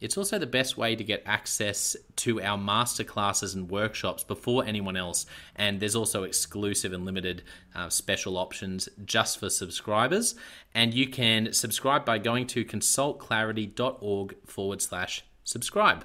[0.00, 4.96] It's also the best way to get access to our masterclasses and workshops before anyone
[4.96, 5.24] else.
[5.54, 7.42] And there's also exclusive and limited
[7.74, 10.34] uh, special options just for subscribers.
[10.74, 16.04] And you can subscribe by going to consultclarity.org forward slash subscribe.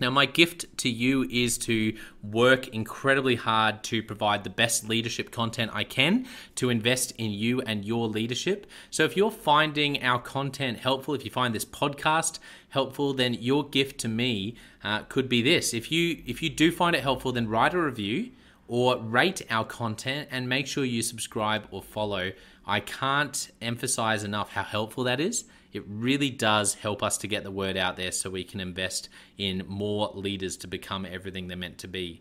[0.00, 5.30] Now, my gift to you is to work incredibly hard to provide the best leadership
[5.30, 8.66] content I can to invest in you and your leadership.
[8.90, 12.40] So, if you're finding our content helpful, if you find this podcast
[12.72, 15.72] helpful, then your gift to me uh, could be this.
[15.72, 18.32] If you if you do find it helpful, then write a review
[18.66, 22.32] or rate our content and make sure you subscribe or follow.
[22.66, 25.44] I can't emphasize enough how helpful that is.
[25.72, 29.08] It really does help us to get the word out there so we can invest
[29.38, 32.20] in more leaders to become everything they're meant to be.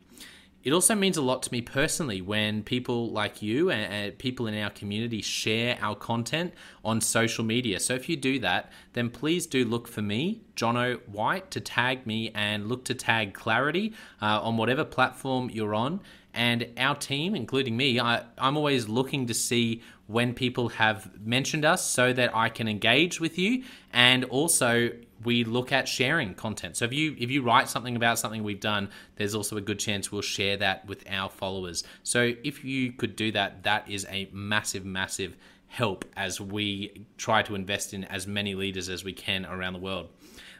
[0.64, 4.56] It also means a lot to me personally when people like you and, people in
[4.62, 6.54] our community share our content
[6.86, 7.80] on social media.
[7.80, 12.06] So if you do that, then please do look for me, Jono White, to tag
[12.06, 16.02] me and look to tag Clarity uh, on whatever platform you're on.
[16.34, 21.66] And our team, including me, I, I'm always looking to see when people have mentioned
[21.66, 24.92] us so that I can engage with you and also
[25.24, 26.78] we look at sharing content.
[26.78, 29.80] So if you if you write something about something we've done, there's also a good
[29.80, 31.84] chance we'll share that with our followers.
[32.04, 35.38] So if you could do that, that is a massive massive
[35.68, 39.80] help as we try to invest in as many leaders as we can around the
[39.80, 40.10] world.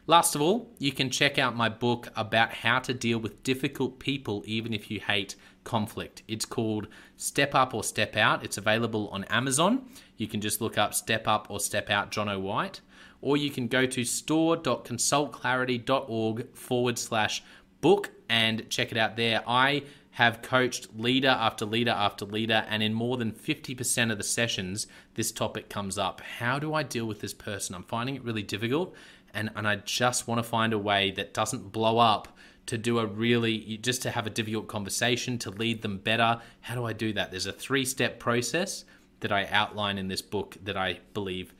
[0.08, 4.00] Last of all, you can check out my book about how to deal with difficult
[4.00, 6.24] people even if you hate conflict.
[6.26, 8.44] It's called Step Up or Step Out.
[8.44, 9.86] It's available on Amazon.
[10.16, 12.80] You can just look up Step Up or Step Out Jono White,
[13.20, 17.44] or you can go to store.consultclarity.org forward slash
[17.80, 19.44] book and check it out there.
[19.46, 24.24] I have coached leader after leader after leader, and in more than 50% of the
[24.24, 26.20] sessions, this topic comes up.
[26.20, 27.74] How do I deal with this person?
[27.74, 28.94] I'm finding it really difficult,
[29.34, 32.98] and, and I just want to find a way that doesn't blow up to do
[32.98, 36.40] a really just to have a difficult conversation to lead them better.
[36.60, 37.30] How do i do that?
[37.30, 38.84] There's a three step process
[39.20, 41.54] that i outline in this book that i believe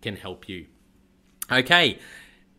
[0.00, 0.66] can help you.
[1.50, 1.98] Okay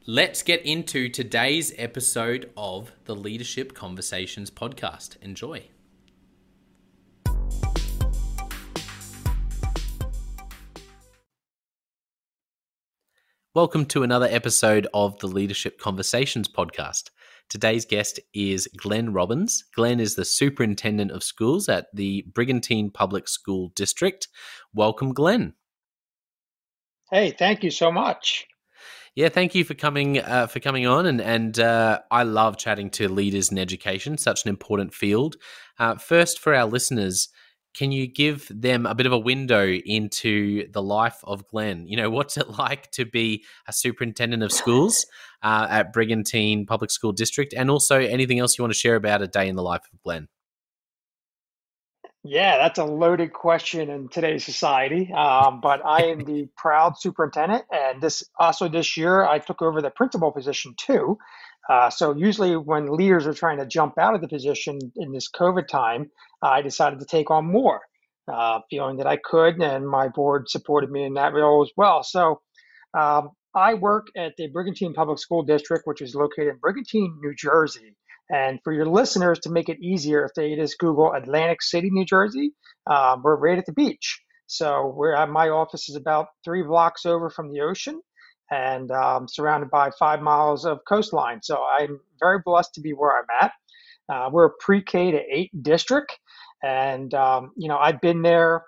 [0.08, 5.22] let's get into today's episode of the leadership conversations podcast.
[5.22, 5.62] Enjoy
[13.58, 17.10] Welcome to another episode of the Leadership Conversations podcast.
[17.50, 19.64] Today's guest is Glenn Robbins.
[19.74, 24.28] Glenn is the Superintendent of Schools at the Brigantine Public School District.
[24.76, 25.56] Welcome, Glenn.
[27.10, 28.46] Hey, thank you so much.
[29.16, 32.92] Yeah, thank you for coming uh, for coming on, and and uh, I love chatting
[32.92, 35.36] to leaders in education, such an important field.
[35.80, 37.30] Uh, first, for our listeners,
[37.78, 41.88] can you give them a bit of a window into the life of Glenn?
[41.88, 45.06] You know, what's it like to be a superintendent of schools
[45.44, 49.22] uh, at Brigantine Public School District, and also anything else you want to share about
[49.22, 50.28] a day in the life of Glenn?
[52.24, 55.14] Yeah, that's a loaded question in today's society.
[55.14, 59.82] Um, but I am the proud superintendent, and this also this year I took over
[59.82, 61.18] the principal position too.
[61.70, 65.30] Uh, so usually when leaders are trying to jump out of the position in this
[65.30, 66.10] COVID time,
[66.42, 67.82] I decided to take on more,
[68.32, 72.04] uh, feeling that I could, and my board supported me in that role as well.
[72.04, 72.42] So
[72.98, 77.34] um, I work at the Brigantine Public School District, which is located in Brigantine, New
[77.36, 77.96] Jersey.
[78.30, 82.06] And for your listeners, to make it easier, if they just Google Atlantic City, New
[82.06, 82.52] Jersey,
[82.86, 84.22] um, we're right at the beach.
[84.48, 88.02] So we're at my office is about three blocks over from the ocean
[88.50, 91.40] and um, surrounded by five miles of coastline.
[91.42, 93.52] So I'm very blessed to be where I'm at.
[94.10, 96.18] Uh, we're a pre-K to eight district,
[96.64, 98.64] and um, you know I've been there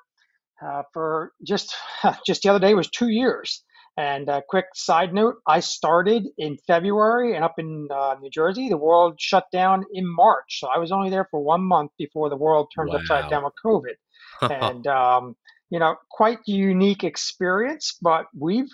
[0.62, 1.75] uh, for just
[2.25, 3.63] just the other day was two years.
[3.97, 8.69] And a quick side note: I started in February, and up in uh, New Jersey,
[8.69, 10.59] the world shut down in March.
[10.59, 12.97] So I was only there for one month before the world turned wow.
[12.97, 13.95] upside down with COVID.
[14.41, 15.36] and um,
[15.69, 17.97] you know, quite unique experience.
[18.01, 18.71] But we've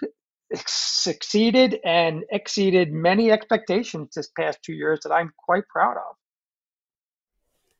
[0.67, 6.15] succeeded and exceeded many expectations this past two years that I'm quite proud of.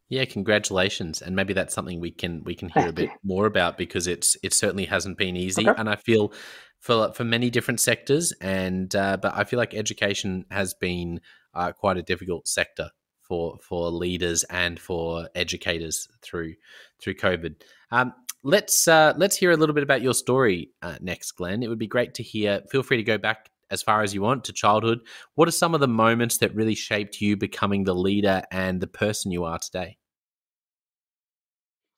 [0.10, 3.78] Yeah, congratulations, and maybe that's something we can we can hear a bit more about
[3.78, 5.80] because it's it certainly hasn't been easy, okay.
[5.80, 6.32] and I feel
[6.80, 11.22] for for many different sectors, and uh, but I feel like education has been
[11.56, 12.92] uh, quite a difficult sector
[13.28, 16.54] for for leaders and for educators through
[17.02, 17.56] through COVID.
[17.92, 18.14] Um,
[18.44, 21.64] let's uh, let's hear a little bit about your story uh, next, Glenn.
[21.64, 22.62] It would be great to hear.
[22.70, 25.00] Feel free to go back as far as you want to childhood.
[25.36, 28.88] What are some of the moments that really shaped you becoming the leader and the
[28.88, 29.98] person you are today?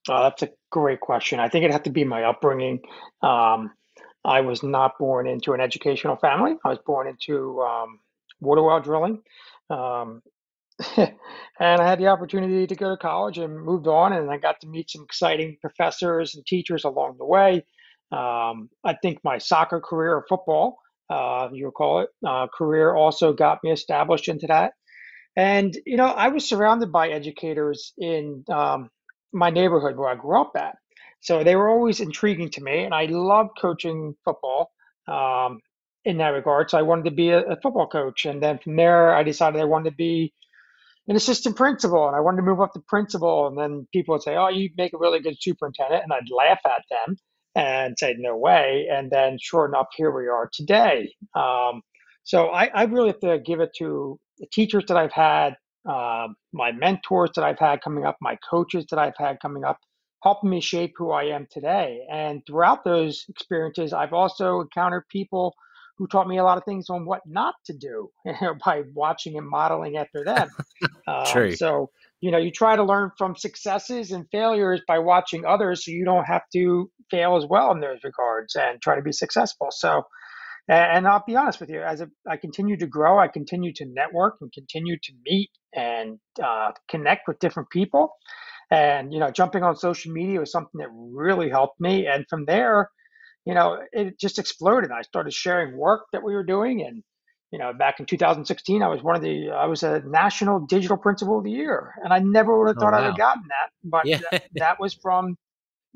[0.09, 1.39] Oh, that's a great question.
[1.39, 2.79] I think it had to be my upbringing.
[3.21, 3.71] Um,
[4.23, 6.55] I was not born into an educational family.
[6.65, 7.99] I was born into um,
[8.39, 9.21] water well drilling.
[9.69, 10.21] Um,
[10.97, 11.11] and
[11.59, 14.67] I had the opportunity to go to college and moved on, and I got to
[14.67, 17.65] meet some exciting professors and teachers along the way.
[18.11, 20.77] Um, I think my soccer career football,
[21.09, 24.73] uh, you'll call it, uh, career also got me established into that.
[25.35, 28.89] And, you know, I was surrounded by educators in um,
[29.31, 30.75] my neighborhood where I grew up at.
[31.21, 34.71] So they were always intriguing to me, and I loved coaching football
[35.07, 35.59] um,
[36.05, 36.69] in that regard.
[36.69, 38.25] So I wanted to be a, a football coach.
[38.25, 40.33] And then from there, I decided I wanted to be
[41.07, 43.47] an assistant principal and I wanted to move up to principal.
[43.47, 46.03] And then people would say, Oh, you make a really good superintendent.
[46.03, 47.17] And I'd laugh at them
[47.57, 48.87] and say, No way.
[48.91, 51.11] And then sure enough, here we are today.
[51.35, 51.81] Um,
[52.23, 55.55] so I, I, really have to give it to the teachers that I've had,
[55.89, 59.79] uh, my mentors that I've had coming up, my coaches that I've had coming up,
[60.23, 62.01] helping me shape who I am today.
[62.11, 65.55] And throughout those experiences, I've also encountered people
[65.97, 68.11] who taught me a lot of things on what not to do
[68.65, 70.49] by watching and modeling after them.
[71.07, 71.55] Um, True.
[71.55, 71.89] So,
[72.19, 76.05] you know, you try to learn from successes and failures by watching others so you
[76.05, 79.67] don't have to fail as well in those regards and try to be successful.
[79.71, 80.03] So,
[80.67, 84.37] and I'll be honest with you, as I continue to grow, I continue to network
[84.41, 88.09] and continue to meet and uh, connect with different people.
[88.69, 92.07] And, you know, jumping on social media was something that really helped me.
[92.07, 92.89] And from there,
[93.45, 94.91] you know, it just exploded.
[94.91, 96.83] I started sharing work that we were doing.
[96.85, 97.03] And,
[97.51, 100.97] you know, back in 2016, I was one of the, I was a national digital
[100.97, 101.93] principal of the year.
[102.03, 103.03] And I never would have oh, thought oh, wow.
[103.03, 103.69] I'd have gotten that.
[103.83, 104.19] But yeah.
[104.31, 105.37] that, that was from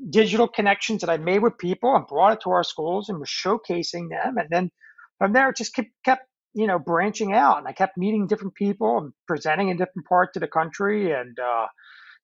[0.08, 3.28] digital connections that I made with people and brought it to our schools and was
[3.28, 4.38] showcasing them.
[4.38, 4.70] And then
[5.18, 7.58] from there, it just kept, kept you know, branching out.
[7.58, 11.12] And I kept meeting different people and presenting in different parts of the country.
[11.12, 11.66] And, uh,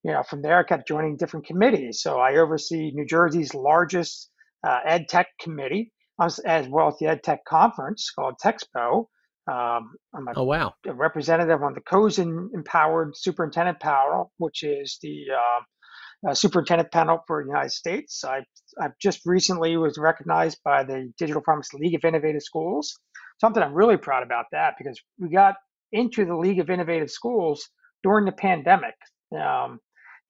[0.04, 2.00] you know, from there, I kept joining different committees.
[2.02, 4.30] So I oversee New Jersey's largest
[4.66, 9.06] uh, ed tech committee as, as, well as the ed tech conference called TechSpo.
[9.50, 10.74] Um, I'm a, oh wow!
[10.86, 17.20] A representative on the COSN Empowered Superintendent Panel, which is the uh, uh, superintendent panel
[17.26, 18.24] for the United States.
[18.24, 18.40] I
[18.80, 22.98] I just recently was recognized by the Digital Promise League of Innovative Schools.
[23.40, 25.54] Something I'm really proud about that because we got
[25.92, 27.68] into the League of Innovative Schools
[28.02, 28.94] during the pandemic.
[29.32, 29.78] Um,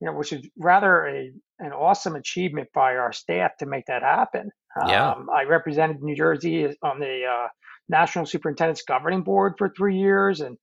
[0.00, 4.02] you know, which is rather a an awesome achievement by our staff to make that
[4.02, 4.50] happen.
[4.86, 5.12] Yeah.
[5.12, 7.48] Um, I represented New Jersey on the uh,
[7.88, 10.56] National Superintendent's Governing Board for three years, and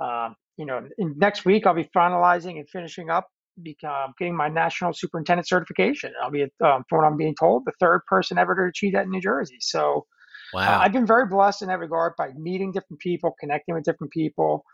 [0.00, 3.28] uh, you know, next week I'll be finalizing and finishing up,
[3.62, 6.12] become, getting my National Superintendent certification.
[6.22, 9.04] I'll be, um, from what I'm being told, the third person ever to achieve that
[9.04, 9.58] in New Jersey.
[9.60, 10.06] So,
[10.54, 10.60] wow.
[10.60, 14.12] uh, I've been very blessed in that regard by meeting different people, connecting with different
[14.12, 14.64] people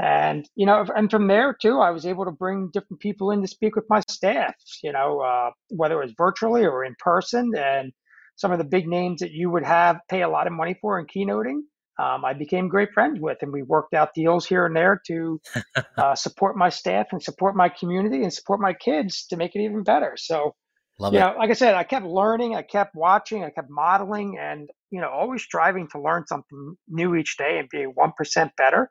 [0.00, 3.42] And you know, and from there too, I was able to bring different people in
[3.42, 4.54] to speak with my staff.
[4.82, 7.92] You know, uh, whether it was virtually or in person, and
[8.36, 10.98] some of the big names that you would have pay a lot of money for
[10.98, 11.60] in keynoting,
[11.98, 15.38] um, I became great friends with, and we worked out deals here and there to
[15.98, 19.60] uh, support my staff and support my community and support my kids to make it
[19.60, 20.14] even better.
[20.16, 20.54] So,
[20.98, 21.22] Love you it.
[21.22, 25.02] know, like I said, I kept learning, I kept watching, I kept modeling, and you
[25.02, 28.88] know, always striving to learn something new each day and be one percent better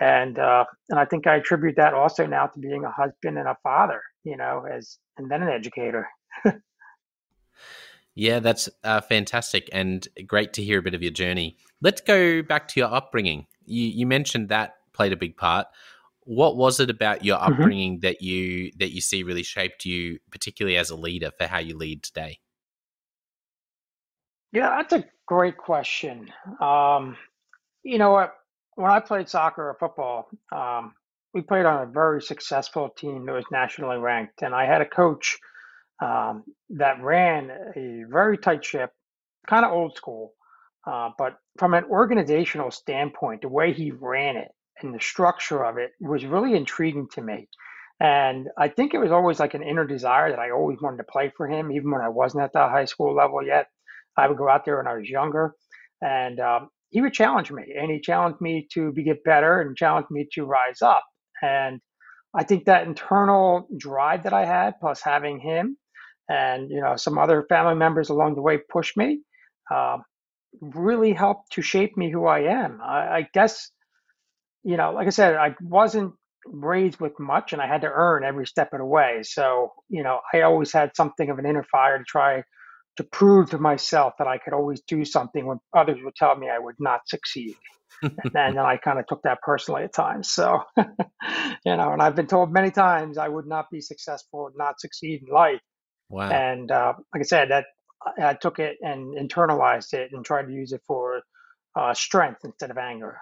[0.00, 3.48] and uh, and I think I attribute that also now to being a husband and
[3.48, 6.08] a father, you know, as and then an educator.
[8.14, 11.56] yeah, that's uh, fantastic and great to hear a bit of your journey.
[11.80, 13.46] Let's go back to your upbringing.
[13.64, 15.66] You, you mentioned that played a big part.
[16.24, 17.52] What was it about your mm-hmm.
[17.52, 18.06] upbringing mm-hmm.
[18.06, 21.76] that you that you see really shaped you, particularly as a leader, for how you
[21.76, 22.40] lead today?
[24.52, 26.32] Yeah, that's a great question.
[26.60, 27.16] Um,
[27.82, 28.34] you know what?
[28.76, 30.94] When I played soccer or football, um,
[31.34, 34.86] we played on a very successful team that was nationally ranked, and I had a
[34.86, 35.38] coach
[36.02, 38.90] um, that ran a very tight ship,
[39.46, 40.32] kind of old school,
[40.86, 44.48] uh, but from an organizational standpoint, the way he ran it
[44.82, 47.48] and the structure of it was really intriguing to me.
[47.98, 51.04] And I think it was always like an inner desire that I always wanted to
[51.10, 53.68] play for him, even when I wasn't at the high school level yet.
[54.18, 55.54] I would go out there when I was younger.
[56.02, 59.76] And um, he would challenge me and he challenged me to be get better and
[59.76, 61.04] challenged me to rise up.
[61.42, 61.80] And
[62.36, 65.76] I think that internal drive that I had, plus having him
[66.28, 69.20] and you know some other family members along the way push me,
[69.74, 69.98] uh,
[70.60, 72.80] really helped to shape me who I am.
[72.82, 73.70] I, I guess
[74.64, 76.14] you know, like I said, I wasn't
[76.46, 79.20] raised with much, and I had to earn every step of the way.
[79.22, 82.42] So you know, I always had something of an inner fire to try
[82.96, 86.48] to prove to myself that I could always do something when others would tell me
[86.48, 87.54] I would not succeed.
[88.02, 90.30] and then I kind of took that personally at times.
[90.30, 94.80] So, you know, and I've been told many times I would not be successful, not
[94.80, 95.60] succeed in life.
[96.08, 96.30] Wow.
[96.30, 97.66] And uh, like I said, that
[98.22, 101.22] I took it and internalized it and tried to use it for
[101.74, 103.18] uh, strength instead of anger.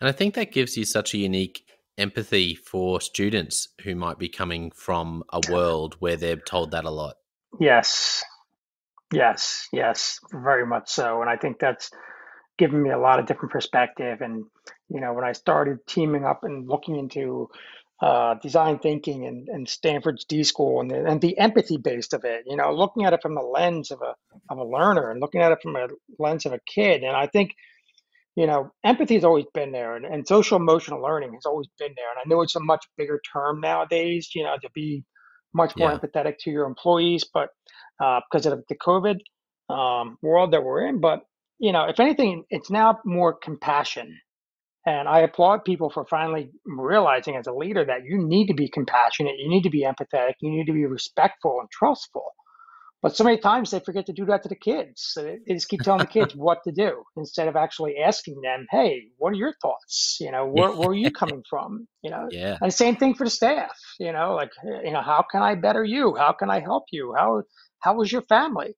[0.00, 1.66] And I think that gives you such a unique
[1.98, 6.90] empathy for students who might be coming from a world where they're told that a
[6.90, 7.16] lot.
[7.60, 8.24] Yes,
[9.12, 11.20] Yes, yes, very much so.
[11.20, 11.90] And I think that's
[12.58, 14.20] given me a lot of different perspective.
[14.20, 14.44] And,
[14.88, 17.48] you know, when I started teaming up and looking into
[18.02, 22.24] uh, design thinking and, and Stanford's D school and the, and the empathy based of
[22.24, 24.14] it, you know, looking at it from the lens of a,
[24.50, 27.02] of a learner and looking at it from a lens of a kid.
[27.02, 27.54] And I think,
[28.36, 31.92] you know, empathy has always been there and, and social emotional learning has always been
[31.96, 32.10] there.
[32.10, 35.04] And I know it's a much bigger term nowadays, you know, to be
[35.54, 35.98] much more yeah.
[35.98, 37.50] empathetic to your employees, but
[38.02, 39.18] uh, because of the COVID
[39.70, 41.00] um, world that we're in.
[41.00, 41.20] But
[41.58, 44.18] you know, if anything, it's now more compassion.
[44.86, 48.68] And I applaud people for finally realizing as a leader that you need to be
[48.68, 52.24] compassionate, you need to be empathetic, you need to be respectful and trustful.
[53.04, 55.12] But so many times they forget to do that to the kids.
[55.14, 59.08] They just keep telling the kids what to do instead of actually asking them, "Hey,
[59.18, 60.16] what are your thoughts?
[60.22, 61.86] You know, where, where are you coming from?
[62.02, 62.56] You know." Yeah.
[62.62, 63.78] And same thing for the staff.
[64.00, 66.16] You know, like you know, how can I better you?
[66.16, 67.14] How can I help you?
[67.14, 67.42] How
[67.80, 68.74] how was your family?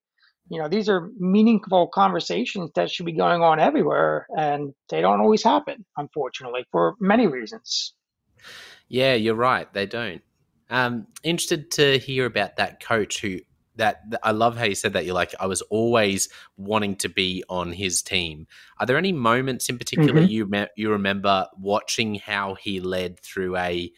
[0.48, 5.20] You know, these are meaningful conversations that should be going on everywhere, and they don't
[5.20, 7.94] always happen, unfortunately, for many reasons.
[8.88, 9.72] Yeah, you're right.
[9.72, 10.22] They don't.
[10.68, 13.38] Um, interested to hear about that coach who
[13.76, 15.04] that, I love how you said that.
[15.04, 18.46] You're like, I was always wanting to be on his team.
[18.78, 20.30] Are there any moments in particular mm-hmm.
[20.30, 23.92] you me- you remember watching how he led through a,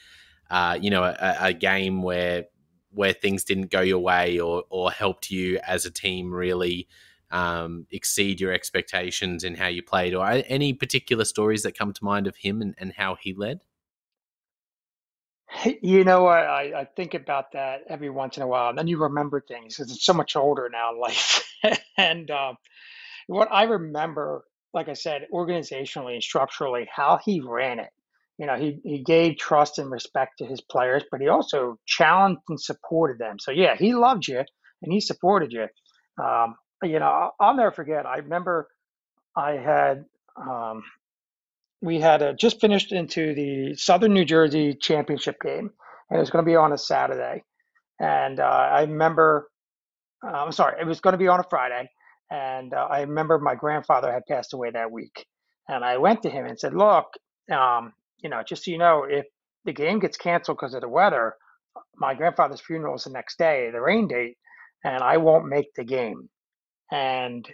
[0.51, 2.45] uh, you know, a, a, game where
[2.91, 6.89] where things didn't go your way or or helped you as a team really
[7.31, 12.05] um, exceed your expectations in how you played, or any particular stories that come to
[12.05, 13.61] mind of him and, and how he led?
[15.83, 16.39] You know what?
[16.39, 19.77] I, I think about that every once in a while, and then you remember things
[19.77, 21.49] because it's so much older now in life.
[21.97, 22.57] and um,
[23.27, 27.91] what I remember, like I said, organizationally and structurally, how he ran it.
[28.39, 32.41] You know, he, he gave trust and respect to his players, but he also challenged
[32.49, 33.39] and supported them.
[33.41, 34.39] So, yeah, he loved you
[34.83, 35.67] and he supported you.
[36.23, 38.07] Um, you know, I'll, I'll never forget.
[38.07, 38.69] I remember
[39.37, 40.05] I had
[40.37, 40.85] um,
[41.81, 45.71] we had just finished into the Southern New Jersey championship game,
[46.11, 47.45] and it was going to be on a Saturday.
[48.01, 49.49] And uh, I remember,
[50.25, 51.89] uh, I'm sorry, it was going to be on a Friday.
[52.31, 55.27] And uh, I remember my grandfather had passed away that week.
[55.69, 57.07] And I went to him and said, Look,
[57.53, 59.27] um, you know, just so you know, if
[59.65, 61.35] the game gets canceled because of the weather,
[61.97, 64.37] my grandfather's funeral is the next day, the rain date,
[64.85, 66.29] and I won't make the game.
[66.91, 67.47] And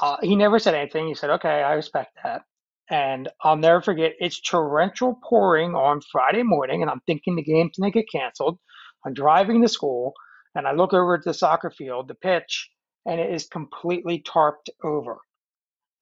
[0.00, 1.08] uh, he never said anything.
[1.08, 2.42] He said, Okay, I respect that.
[2.90, 7.76] And I'll never forget, it's torrential pouring on Friday morning, and I'm thinking the game's
[7.78, 8.58] going to get canceled.
[9.04, 10.14] I'm driving to school,
[10.54, 12.70] and I look over at the soccer field, the pitch,
[13.06, 15.18] and it is completely tarped over.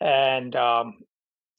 [0.00, 0.99] And um,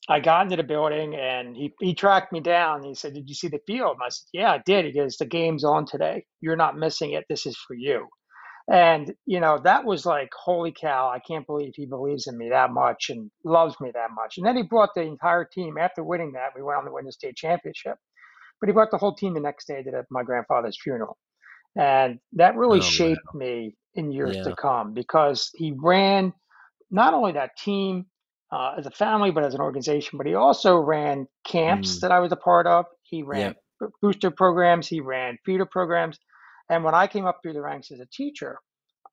[0.10, 2.84] I got into the building, and he, he tracked me down.
[2.84, 3.98] He said, Did you see the field?
[4.00, 4.86] And I said, Yeah, I did.
[4.86, 6.25] He goes, The game's on today.
[6.41, 7.25] You're not missing it.
[7.29, 8.07] This is for you.
[8.69, 12.50] And, you know, that was like, holy cow, I can't believe he believes in me
[12.50, 14.38] that much and loves me that much.
[14.38, 16.50] And then he brought the entire team after winning that.
[16.53, 17.95] We went on to win the state championship.
[18.59, 21.17] But he brought the whole team the next day to my grandfather's funeral.
[21.77, 23.39] And that really oh, shaped wow.
[23.39, 24.43] me in years yeah.
[24.43, 26.33] to come because he ran
[26.89, 28.05] not only that team
[28.51, 32.01] uh, as a family, but as an organization, but he also ran camps mm.
[32.01, 32.86] that I was a part of.
[33.03, 33.88] He ran yeah.
[34.01, 36.19] booster programs, he ran feeder programs.
[36.69, 38.57] And when I came up through the ranks as a teacher,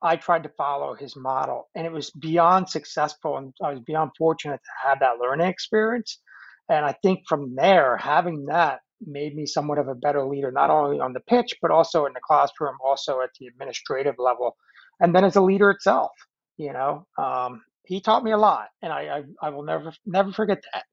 [0.03, 3.39] I tried to follow his model, and it was beyond successful.
[3.39, 6.21] And I was beyond fortunate to have that learning experience.
[6.69, 10.71] And I think from there, having that made me somewhat of a better leader, not
[10.71, 14.57] only on the pitch, but also in the classroom, also at the administrative level,
[15.01, 16.11] and then as a leader itself.
[16.57, 20.33] You know, um, he taught me a lot, and I, I, I will never never
[20.33, 20.85] forget that.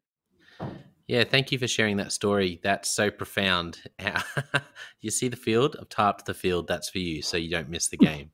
[1.08, 2.60] Yeah, thank you for sharing that story.
[2.64, 3.80] That's so profound.
[5.02, 5.76] you see the field?
[5.80, 6.68] I've tarped the field.
[6.68, 8.32] That's for you, so you don't miss the game.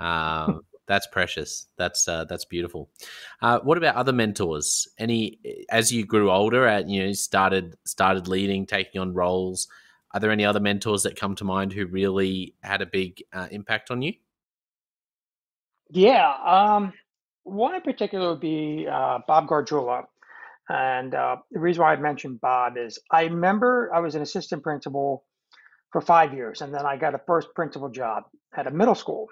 [0.00, 1.68] Um, that's precious.
[1.76, 2.90] That's uh, that's beautiful.
[3.42, 4.88] Uh, what about other mentors?
[4.98, 5.38] Any
[5.70, 9.68] as you grew older, and you know started started leading, taking on roles.
[10.14, 13.48] Are there any other mentors that come to mind who really had a big uh,
[13.50, 14.14] impact on you?
[15.90, 16.94] Yeah, um,
[17.44, 20.06] one in particular would be uh, Bob Gargiulo.
[20.68, 24.62] And uh, the reason why I mentioned Bob is I remember I was an assistant
[24.62, 25.24] principal
[25.92, 28.24] for five years, and then I got a first principal job
[28.56, 29.26] at a middle school.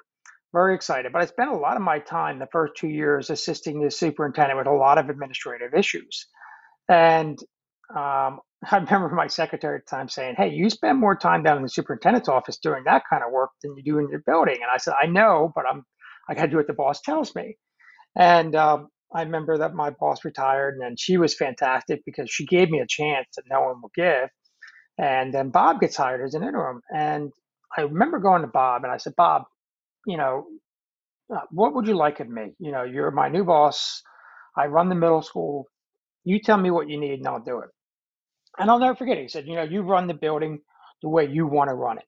[0.55, 3.83] Very excited, but I spent a lot of my time the first two years assisting
[3.83, 6.27] the superintendent with a lot of administrative issues.
[6.89, 7.39] And
[7.95, 8.41] um,
[8.71, 11.63] I remember my secretary at the time saying, Hey, you spend more time down in
[11.63, 14.57] the superintendent's office doing that kind of work than you do in your building.
[14.63, 15.85] And I said, I know, but I'm
[16.29, 17.57] I got to do what the boss tells me.
[18.17, 22.45] And um, I remember that my boss retired, and then she was fantastic because she
[22.45, 24.29] gave me a chance that no one will give.
[24.99, 27.33] And then Bob gets hired as an interim, and
[27.75, 29.45] I remember going to Bob and I said, Bob,
[30.07, 30.47] you know,
[31.35, 32.53] uh, what would you like of me?
[32.59, 34.03] You know, you're my new boss.
[34.55, 35.67] I run the middle school.
[36.25, 37.71] You tell me what you need, and I'll do it.
[38.59, 39.17] And I'll never forget.
[39.17, 39.23] It.
[39.23, 40.61] He said, you know, you run the building
[41.03, 42.05] the way you want to run it.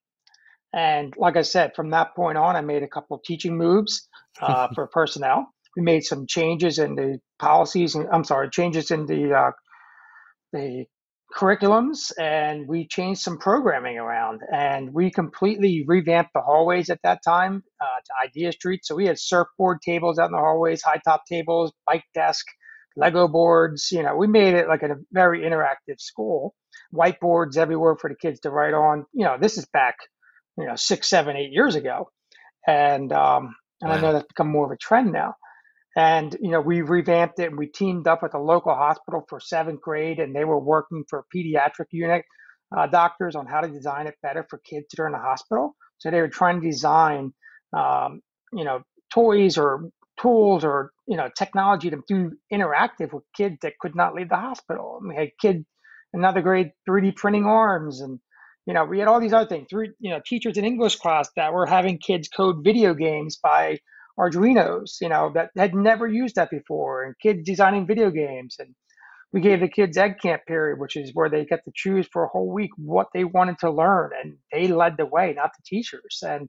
[0.74, 4.06] And like I said, from that point on, I made a couple of teaching moves
[4.42, 9.06] uh, for personnel we made some changes in the policies and I'm sorry, changes in
[9.06, 9.50] the uh,
[10.52, 10.86] the
[11.36, 17.20] curriculums and we changed some programming around and we completely revamped the hallways at that
[17.22, 18.80] time uh, to idea street.
[18.84, 22.44] So we had surfboard tables out in the hallways high top tables bike desk
[22.96, 26.54] lego boards you know we made it like a very interactive school.
[26.92, 29.04] Whiteboards everywhere for the kids to write on.
[29.12, 29.94] You know this is back
[30.56, 32.10] you know six seven eight years ago.
[32.66, 33.96] And um, and wow.
[33.96, 35.34] i know that's become more of a trend now
[35.96, 39.40] and you know, we revamped it and we teamed up with a local hospital for
[39.40, 42.24] seventh grade, and they were working for pediatric unit
[42.76, 45.74] uh, doctors on how to design it better for kids that are in the hospital.
[45.98, 47.32] So they were trying to design,
[47.76, 48.20] um,
[48.52, 53.78] you know, toys or tools or you know technology to do interactive with kids that
[53.80, 54.98] could not leave the hospital.
[55.00, 55.64] And we had kid
[56.12, 58.18] another grade 3D printing arms and
[58.66, 59.68] you know we had all these other things.
[59.72, 63.78] You know teachers in English class that were having kids code video games by
[64.18, 68.56] Arduinos, you know, that had never used that before, and kids designing video games.
[68.58, 68.74] And
[69.32, 72.28] we gave the kids Edcamp period, which is where they get to choose for a
[72.28, 76.22] whole week what they wanted to learn, and they led the way, not the teachers.
[76.26, 76.48] And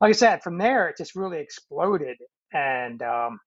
[0.00, 2.18] like I said, from there it just really exploded.
[2.52, 3.40] And um,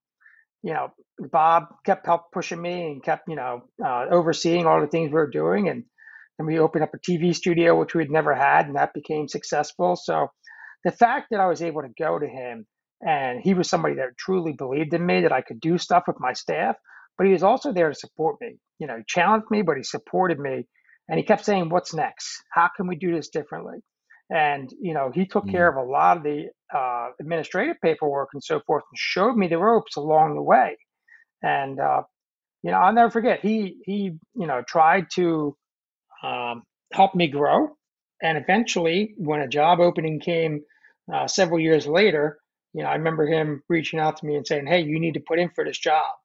[0.64, 4.88] you know, Bob kept help pushing me and kept you know uh, overseeing all the
[4.88, 5.84] things we were doing, and
[6.40, 9.28] and we opened up a TV studio which we had never had, and that became
[9.28, 9.96] successful.
[9.96, 10.28] So
[10.84, 12.66] the fact that I was able to go to him
[13.06, 16.20] and he was somebody that truly believed in me that I could do stuff with
[16.20, 16.76] my staff.
[17.18, 18.56] But he was also there to support me.
[18.80, 20.66] You know, he challenged me, but he supported me.
[21.10, 22.42] And he kept saying, What's next?
[22.52, 23.80] How can we do this differently?
[24.30, 28.30] And, you know, he took mm care of a lot of the uh, administrative paperwork
[28.34, 30.78] and so forth and showed me the ropes along the way.
[31.44, 32.04] And, uh,
[32.64, 35.56] you know, I'll never forget, he, he you know, tried to
[36.24, 36.64] um,
[36.94, 37.70] help me grow.
[38.24, 40.62] And eventually, when a job opening came
[41.14, 42.40] uh, several years later,
[42.74, 45.20] you know, I remember him reaching out to me and saying, "Hey, you need to
[45.20, 46.16] put in for this job,"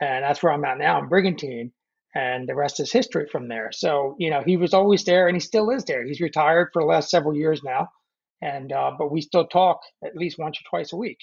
[0.00, 0.98] and that's where I'm at now.
[0.98, 1.72] I'm Brigantine,
[2.14, 3.70] and the rest is history from there.
[3.72, 6.04] So, you know, he was always there, and he still is there.
[6.04, 7.88] He's retired for the last several years now,
[8.42, 11.18] and uh, but we still talk at least once or twice a week.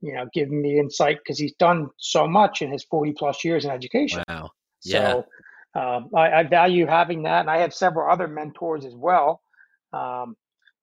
[0.00, 3.64] You know, giving me insight because he's done so much in his 40 plus years
[3.64, 4.22] in education.
[4.28, 4.50] Wow.
[4.84, 5.22] Yeah.
[5.74, 9.40] So, um, I, I, value having that, and I have several other mentors as well,
[9.92, 10.36] um,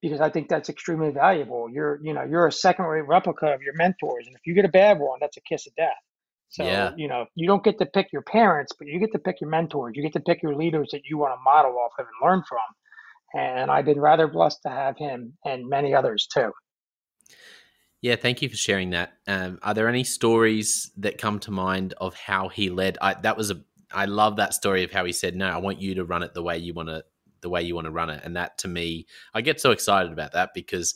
[0.04, 1.70] because I think that's extremely valuable.
[1.72, 4.70] You're, you know, you're a second-rate replica of your mentors, and if you get a
[4.70, 5.92] bad one, that's a kiss of death.
[6.50, 6.92] So, yeah.
[6.98, 9.50] you know, you don't get to pick your parents, but you get to pick your
[9.50, 9.94] mentors.
[9.96, 12.44] You get to pick your leaders that you want to model off of and learn
[12.48, 12.60] from.
[13.42, 16.52] And I've been rather blessed to have him and many others too.
[18.02, 19.14] Yeah, thank you for sharing that.
[19.26, 22.98] Um, are there any stories that come to mind of how he led?
[23.02, 23.62] I, that was a
[23.92, 26.34] I love that story of how he said, "No, I want you to run it
[26.34, 27.04] the way you want to,
[27.44, 30.12] the way you want to run it." And that to me, I get so excited
[30.12, 30.96] about that because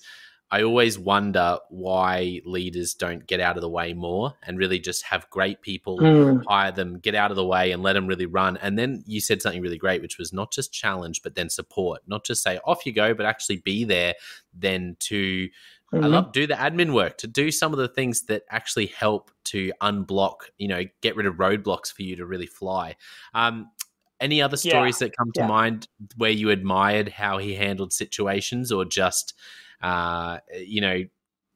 [0.49, 5.03] I always wonder why leaders don't get out of the way more and really just
[5.03, 6.41] have great people mm.
[6.47, 8.55] hire them, get out of the way, and let them really run.
[8.57, 12.01] And then you said something really great, which was not just challenge, but then support,
[12.07, 14.15] not just say off you go, but actually be there
[14.53, 15.49] then to
[15.93, 16.31] Mm-hmm.
[16.31, 20.35] Do the admin work to do some of the things that actually help to unblock,
[20.57, 22.97] you know, get rid of roadblocks for you to really fly.
[23.33, 23.71] Um,
[24.19, 25.07] any other stories yeah.
[25.07, 25.47] that come to yeah.
[25.47, 29.33] mind where you admired how he handled situations, or just,
[29.81, 31.03] uh, you know,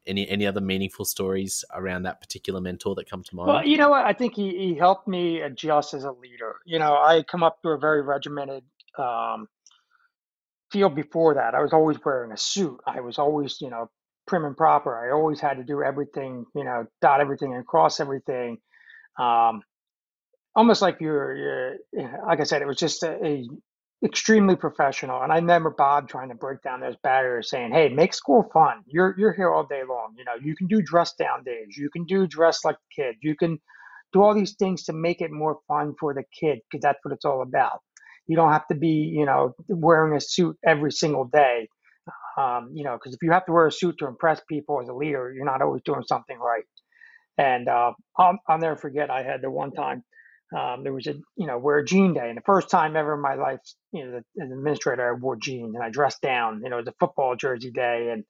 [0.08, 3.48] any any other meaningful stories around that particular mentor that come to mind?
[3.48, 6.56] Well, you know what, I think he, he helped me adjust as a leader.
[6.66, 8.64] You know, I come up through a very regimented
[8.98, 9.48] um,
[10.72, 11.54] field before that.
[11.54, 12.80] I was always wearing a suit.
[12.88, 13.92] I was always, you know,
[14.26, 14.98] prim and proper.
[14.98, 18.58] I always had to do everything, you know, dot everything and cross everything.
[19.20, 19.62] Um,
[20.56, 21.78] almost like you're, you're,
[22.28, 23.48] like I said, it was just a, a,
[24.04, 25.22] extremely professional.
[25.22, 28.84] And I remember Bob trying to break down those barriers, saying, "Hey, make school fun.
[28.88, 30.16] You're you're here all day long.
[30.18, 31.78] You know, you can do dress down days.
[31.78, 33.16] You can do dress like a kid.
[33.22, 33.60] You can
[34.14, 37.14] do all these things to make it more fun for the kid because that's what
[37.14, 37.80] it's all about.
[38.28, 41.68] You don't have to be, you know, wearing a suit every single day."
[42.38, 44.88] Um, you know, because if you have to wear a suit to impress people as
[44.88, 46.64] a leader, you're not always doing something right.
[47.38, 50.04] And uh, I'll, I'll never forget, I had the one time
[50.58, 52.30] um, there was a, you know, wear a jean day.
[52.30, 53.60] And the first time ever in my life,
[53.94, 56.62] you know, as an administrator, I wore jeans and I dressed down.
[56.64, 58.10] You know, it was a football jersey day.
[58.14, 58.26] And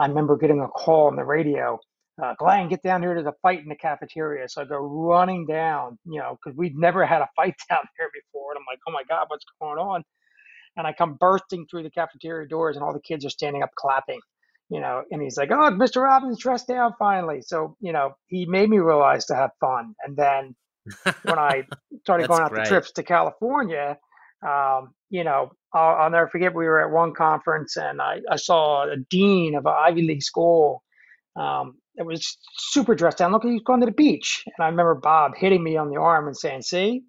[0.00, 1.78] I remember getting a call on the radio
[2.22, 3.14] uh, Glenn, get down here.
[3.14, 4.48] There's a fight in the cafeteria.
[4.48, 8.08] So I go running down, you know, because we'd never had a fight down there
[8.14, 8.52] before.
[8.52, 10.02] And I'm like, oh my God, what's going on?
[10.76, 13.70] and I come bursting through the cafeteria doors, and all the kids are standing up
[13.76, 14.20] clapping,
[14.70, 15.04] you know.
[15.12, 16.02] And he's like, "Oh, Mr.
[16.02, 19.94] Robbins dressed down finally." So you know, he made me realize to have fun.
[20.04, 20.56] And then
[21.22, 21.64] when I
[22.02, 22.64] started going out great.
[22.64, 23.96] the trips to California,
[24.46, 26.54] um, you know, I'll, I'll, never forget.
[26.54, 30.22] We were at one conference, and I, I saw a dean of an Ivy League
[30.22, 30.82] school.
[31.36, 33.32] Um, it was super dressed down.
[33.32, 34.42] Look, he's going to the beach.
[34.46, 37.02] And I remember Bob hitting me on the arm and saying, "See,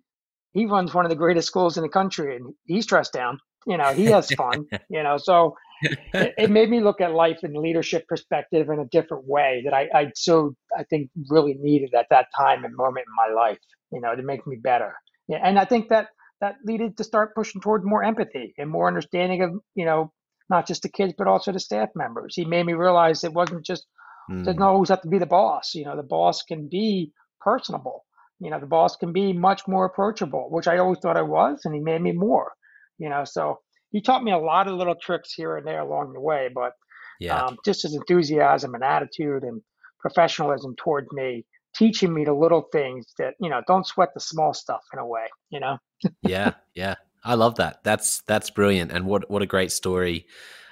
[0.54, 3.78] he runs one of the greatest schools in the country, and he's dressed down." you
[3.78, 7.56] know he has fun you know so it, it, made me look at life and
[7.56, 12.08] leadership perspective in a different way that I, I so i think really needed at
[12.10, 13.58] that time and moment in my life
[13.92, 14.94] you know to make me better
[15.28, 16.08] yeah and i think that
[16.42, 20.12] that needed to start pushing toward more empathy and more understanding of you know
[20.50, 23.66] not just the kids but also the staff members he made me realize it wasn't
[23.66, 23.86] just
[24.32, 24.44] mm.
[24.44, 28.06] doesn't always have to be the boss you know the boss can be personable
[28.40, 31.62] you know the boss can be much more approachable which i always thought i was
[31.64, 32.52] and he made me more
[33.00, 33.24] you know.
[33.24, 33.60] So
[33.92, 36.74] he taught me a lot of little tricks here and there along the way, but
[37.20, 37.44] yeah.
[37.44, 39.62] um, just his enthusiasm and attitude and
[40.00, 44.54] professionalism towards me, teaching me the little things that you know don't sweat the small
[44.54, 45.78] stuff in a way, you know.
[46.24, 47.84] yeah, yeah, I love that.
[47.84, 50.28] That's that's brilliant, and what what a great story.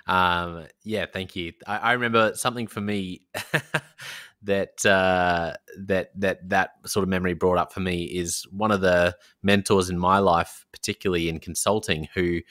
[0.05, 1.53] Um, yeah, thank you.
[1.65, 3.23] I, I remember something for me.
[4.43, 5.53] that uh,
[5.85, 9.89] that that that sort of memory brought up for me is one of the mentors
[9.89, 12.41] in my life, particularly in consulting, who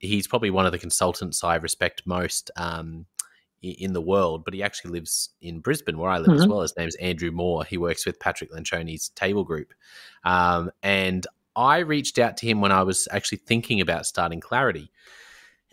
[0.00, 3.06] he's probably one of the consultants I respect most um,
[3.62, 6.40] in the world, but he actually lives in Brisbane, where I live mm-hmm.
[6.40, 6.62] as well.
[6.62, 7.64] His name's Andrew Moore.
[7.64, 9.72] He works with Patrick Lencioni's Table Group,
[10.24, 14.90] um, and I reached out to him when I was actually thinking about starting Clarity,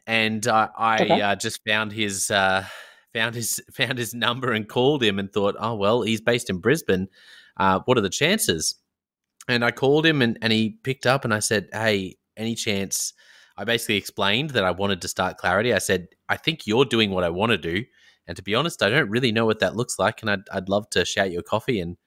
[0.05, 1.21] and uh, I okay.
[1.21, 2.29] uh, just found his.
[2.29, 2.65] Uh,
[3.13, 6.59] found his found his number and called him and thought, oh well, he's based in
[6.59, 7.07] Brisbane.
[7.57, 8.75] Uh, what are the chances?
[9.47, 13.13] And I called him and, and he picked up and I said, hey, any chance?
[13.58, 15.74] I basically explained that I wanted to start Clarity.
[15.74, 17.84] I said, I think you're doing what I want to do.
[18.28, 20.22] And to be honest, I don't really know what that looks like.
[20.22, 21.98] And I'd, I'd love to shout you a coffee and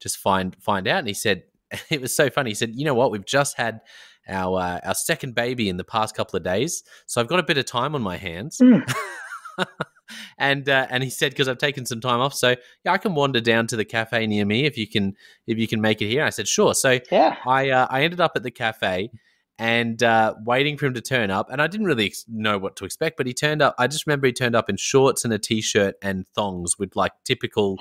[0.00, 0.98] just find find out.
[0.98, 1.44] And he said,
[1.90, 2.50] it was so funny.
[2.50, 3.10] He said, you know what?
[3.10, 3.80] We've just had
[4.28, 7.44] our uh, our second baby in the past couple of days, so I've got a
[7.44, 8.58] bit of time on my hands.
[8.58, 8.92] Mm.
[10.38, 13.14] and uh, and he said because I've taken some time off, so yeah, I can
[13.14, 15.14] wander down to the cafe near me if you can
[15.46, 16.24] if you can make it here.
[16.24, 16.74] I said sure.
[16.74, 19.10] So yeah, I uh, I ended up at the cafe
[19.58, 22.76] and uh, waiting for him to turn up, and I didn't really ex- know what
[22.76, 23.74] to expect, but he turned up.
[23.78, 27.12] I just remember he turned up in shorts and a t-shirt and thongs with like
[27.24, 27.78] typical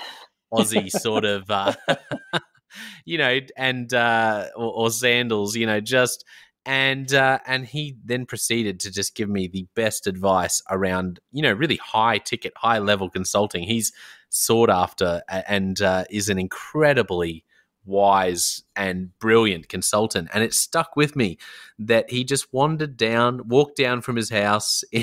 [0.53, 1.49] Aussie sort of.
[1.49, 1.73] Uh,
[3.05, 6.25] you know, and uh, or, or sandals, you know, just
[6.65, 11.41] and uh, and he then proceeded to just give me the best advice around you
[11.41, 13.63] know really high ticket, high level consulting.
[13.63, 13.91] He's
[14.29, 17.44] sought after and uh, is an incredibly
[17.85, 21.37] wise and brilliant consultant, and it stuck with me
[21.79, 24.83] that he just wandered down, walked down from his house.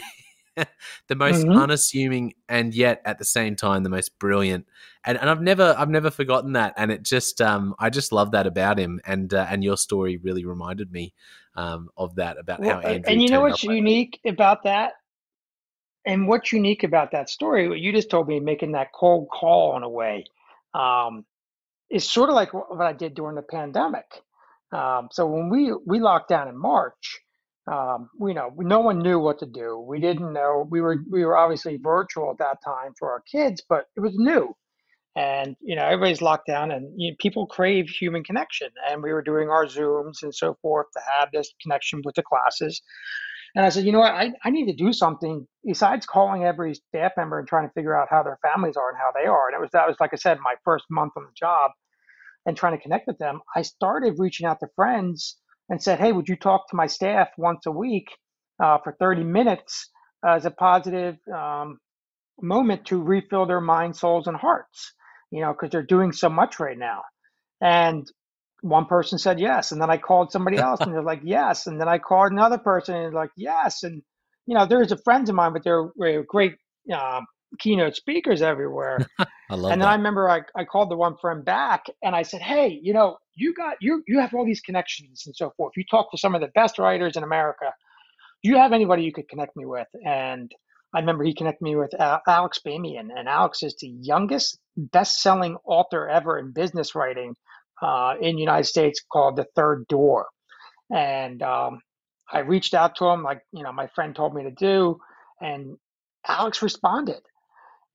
[1.09, 1.59] the most mm-hmm.
[1.59, 4.67] unassuming and yet at the same time the most brilliant
[5.03, 8.33] and, and I've never I've never forgotten that and it just um I just love
[8.33, 11.15] that about him and uh, and your story really reminded me
[11.55, 13.11] um, of that about well, how Andrew.
[13.11, 14.95] And you know what's unique about that,
[16.07, 17.69] and what's unique about that story?
[17.69, 20.25] What you just told me, making that cold call in a way,
[20.75, 21.25] um,
[21.93, 24.07] is sort of like what, I did during the pandemic.
[24.73, 27.21] Um, so when we we locked down in March,
[27.71, 29.79] um, we know no one knew what to do.
[29.79, 30.67] We didn't know.
[30.71, 34.15] We were we were obviously virtual at that time for our kids, but it was
[34.17, 34.57] new
[35.15, 39.13] and you know everybody's locked down and you know, people crave human connection and we
[39.13, 42.81] were doing our zooms and so forth to have this connection with the classes
[43.55, 46.75] and i said you know what i, I need to do something besides calling every
[46.75, 49.49] staff member and trying to figure out how their families are and how they are
[49.49, 51.73] and it was that was like i said my first month on the job
[52.47, 56.13] and trying to connect with them i started reaching out to friends and said hey
[56.13, 58.09] would you talk to my staff once a week
[58.63, 59.91] uh, for 30 minutes
[60.27, 61.79] as a positive um,
[62.41, 64.93] moment to refill their minds souls and hearts
[65.33, 67.03] you know, because they're doing so much right now.
[67.61, 68.07] And
[68.61, 69.73] one person said yes.
[69.73, 71.67] And then I called somebody else and they're like, yes.
[71.67, 73.83] And then I called another person and they're like, yes.
[73.83, 74.03] And,
[74.47, 76.55] you know, there's a friends of mine, but they're, they're great
[76.95, 77.23] uh,
[77.59, 78.99] keynote speakers everywhere.
[79.19, 79.89] I love and then that.
[79.89, 83.19] I remember I, I called the one friend back and I said, hey, you know,
[83.35, 85.73] you got, you, you have all these connections and so forth.
[85.77, 87.73] You talk to some of the best writers in America.
[88.43, 89.89] Do you have anybody you could connect me with?
[90.05, 90.53] And
[90.95, 96.09] I remember he connected me with Alex Banayan, and Alex is the youngest best-selling author
[96.09, 97.35] ever in business writing
[97.81, 100.29] uh, in the United States, called The Third Door.
[100.91, 101.81] And um,
[102.31, 104.99] I reached out to him, like you know, my friend told me to do,
[105.41, 105.77] and
[106.27, 107.21] Alex responded.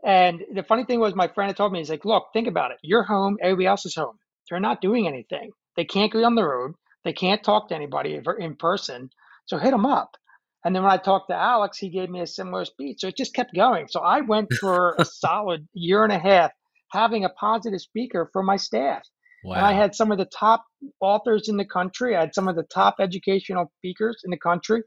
[0.06, 2.72] And the funny thing was, my friend had told me, he's like, "Look, think about
[2.72, 2.78] it.
[2.82, 3.38] You're home.
[3.42, 4.18] Everybody else is home.
[4.50, 5.52] They're not doing anything.
[5.76, 6.74] They can't go on the road.
[7.04, 9.10] They can't talk to anybody in person.
[9.46, 10.16] So hit them up."
[10.64, 13.00] And then when I talked to Alex, he gave me a similar speech.
[13.00, 13.88] So it just kept going.
[13.88, 16.52] So I went for a solid year and a half
[16.92, 19.04] having a positive speaker for my staff.
[19.44, 19.56] Wow.
[19.56, 20.66] And I had some of the top
[21.00, 22.16] authors in the country.
[22.16, 24.84] I had some of the top educational speakers in the country.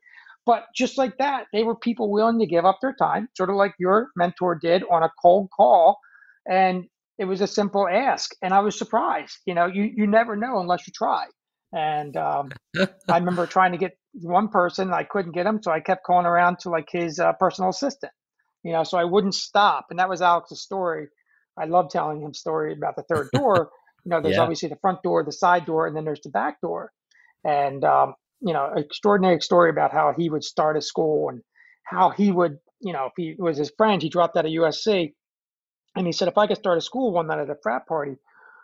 [0.46, 3.57] But just like that, they were people willing to give up their time, sort of
[3.57, 5.98] like your mentor did on a cold call.
[6.48, 6.85] And
[7.18, 8.31] it was a simple ask.
[8.42, 9.37] And I was surprised.
[9.46, 11.26] You know, you, you never know unless you try.
[11.72, 15.81] And um, I remember trying to get one person, I couldn't get him, so I
[15.81, 18.12] kept calling around to like his uh, personal assistant.
[18.64, 19.87] You know, so I wouldn't stop.
[19.90, 21.09] And that was Alex's story.
[21.59, 23.70] I love telling him story about the third door.
[24.05, 24.42] you know, there's yeah.
[24.42, 26.92] obviously the front door, the side door, and then there's the back door.
[27.44, 31.42] And um, you know, extraordinary story about how he would start a school and
[31.85, 35.12] how he would, you know, if he was his friend, he dropped out of USC,
[35.96, 38.16] and he said, if I could start a school one night at a frat party,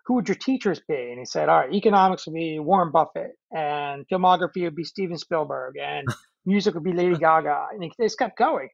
[0.06, 0.94] who would your teachers be?
[0.94, 5.18] And he said, all right, economics would be Warren Buffett, and filmography would be Steven
[5.18, 6.06] Spielberg, and
[6.46, 7.68] music would be Lady Gaga.
[7.72, 8.68] And he just kept going.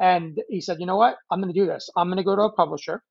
[0.00, 1.16] And he said, you know what?
[1.30, 1.90] I'm going to do this.
[1.96, 3.02] I'm going to go to a publisher,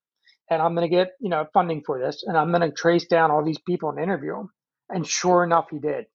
[0.49, 3.05] and I'm going to get you know funding for this, and I'm going to trace
[3.05, 4.49] down all these people and interview them.
[4.89, 6.05] And sure enough, he did.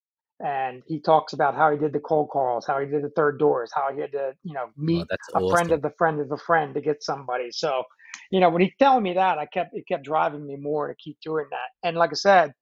[0.44, 3.38] And he talks about how he did the cold calls, how he did the third
[3.38, 5.56] doors, how he had to, you know, meet oh, a awesome.
[5.56, 7.50] friend of the friend of the friend to get somebody.
[7.50, 7.84] So
[8.30, 10.94] you know, when he telling me that, I kept it kept driving me more to
[10.94, 11.86] keep doing that.
[11.86, 12.52] And like I said,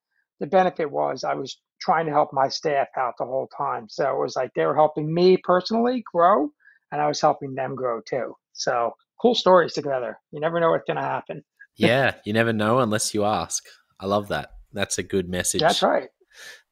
[0.41, 3.87] the benefit was I was trying to help my staff out the whole time.
[3.89, 6.49] So it was like they were helping me personally grow,
[6.93, 8.35] and I was helping them grow too.
[8.53, 10.19] So cool stories together.
[10.33, 11.43] You never know what's going to happen.
[11.77, 13.65] yeah, you never know unless you ask.
[14.01, 14.51] I love that.
[14.73, 15.61] That's a good message.
[15.61, 16.09] That's right.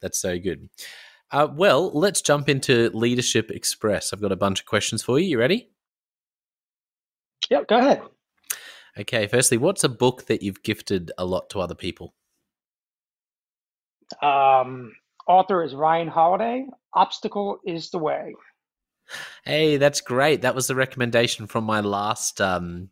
[0.02, 0.68] That's so good.
[1.30, 4.12] Uh, well, let's jump into Leadership Express.
[4.12, 5.26] I've got a bunch of questions for you.
[5.26, 5.70] You ready?
[7.48, 8.02] Yep, go ahead.
[8.98, 12.14] Okay, firstly, what's a book that you've gifted a lot to other people?
[14.20, 14.92] Um,
[15.26, 16.66] author is Ryan Holiday.
[16.94, 18.34] Obstacle is the way.
[19.44, 20.42] Hey, that's great.
[20.42, 22.90] That was the recommendation from my last um,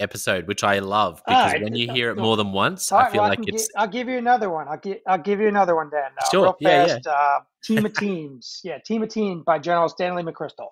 [0.00, 1.62] episode, which I love because right.
[1.62, 3.68] when you hear it more than once, right, I feel well, like I it's.
[3.76, 4.68] I'll give you another one.
[4.68, 6.10] I'll give I'll give you another one then.
[6.18, 6.42] Uh, sure.
[6.44, 7.02] Real fast.
[7.06, 7.12] Yeah, yeah.
[7.12, 8.60] Uh, Team of Teams.
[8.64, 10.68] yeah, Team of Teams by General Stanley McChrystal.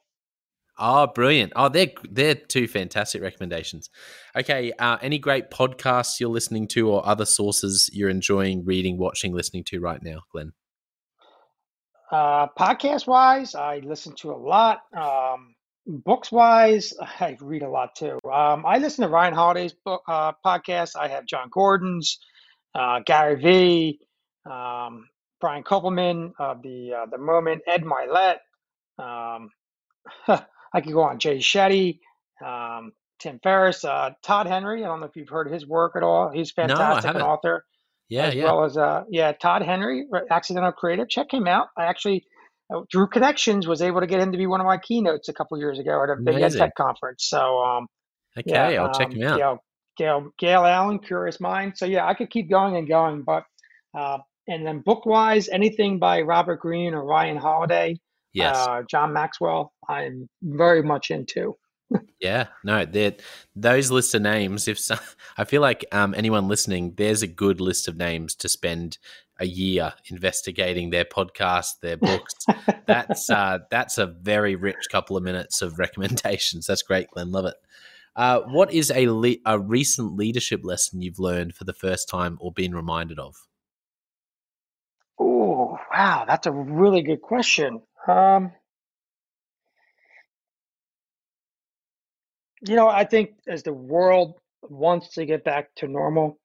[0.80, 1.52] Oh, brilliant!
[1.56, 3.90] Oh, they're they're two fantastic recommendations.
[4.36, 9.34] Okay, uh, any great podcasts you're listening to, or other sources you're enjoying reading, watching,
[9.34, 10.52] listening to right now, Glenn?
[12.12, 14.82] Uh, podcast wise, I listen to a lot.
[14.96, 15.56] Um,
[15.88, 18.20] books wise, I read a lot too.
[18.30, 20.96] Um, I listen to Ryan Holiday's book uh, podcast.
[20.96, 22.18] I have Jon Gordon's.
[22.74, 24.00] uh, Gary Vee,
[24.46, 25.08] um,
[25.40, 28.38] Brian Koppelman of the uh, the Moment, Ed Mylett.
[28.98, 29.50] Um,
[30.28, 31.18] I could go on.
[31.18, 32.00] Jay Shetty,
[32.44, 34.84] um, Tim Ferriss, uh, Todd Henry.
[34.84, 36.30] I don't know if you've heard his work at all.
[36.30, 37.64] He's fantastic, an author.
[38.08, 38.44] Yeah, as yeah.
[38.44, 41.08] well as uh, yeah, Todd Henry, Accidental Creative.
[41.08, 41.68] Check him out.
[41.76, 42.24] I actually
[42.74, 45.32] uh, through connections was able to get him to be one of my keynotes a
[45.32, 46.60] couple years ago at a big Amazing.
[46.60, 47.26] tech conference.
[47.28, 47.86] So um,
[48.38, 49.38] Okay, yeah, I'll check um, him out.
[49.38, 49.64] Gail,
[49.96, 51.76] Gail, Gail Allen, Curious Mind.
[51.76, 53.44] So yeah, I could keep going and going, but
[53.96, 57.96] uh, and then book wise, anything by Robert Greene or Ryan Holiday,
[58.32, 58.56] yes.
[58.56, 61.56] uh, John Maxwell, I'm very much into.
[62.20, 63.14] Yeah, no, they're,
[63.54, 64.68] those list of names.
[64.68, 64.96] If so,
[65.38, 68.98] I feel like um, anyone listening, there's a good list of names to spend
[69.38, 72.34] a year investigating their podcast, their books.
[72.86, 76.66] that's uh, that's a very rich couple of minutes of recommendations.
[76.66, 77.30] That's great, Glenn.
[77.30, 77.56] Love it.
[78.16, 82.36] Uh, what is a le- a recent leadership lesson you've learned for the first time
[82.40, 83.36] or been reminded of?
[85.20, 87.82] Oh wow, that's a really good question.
[88.06, 88.52] Um,
[92.66, 96.38] you know, I think as the world wants to get back to normal,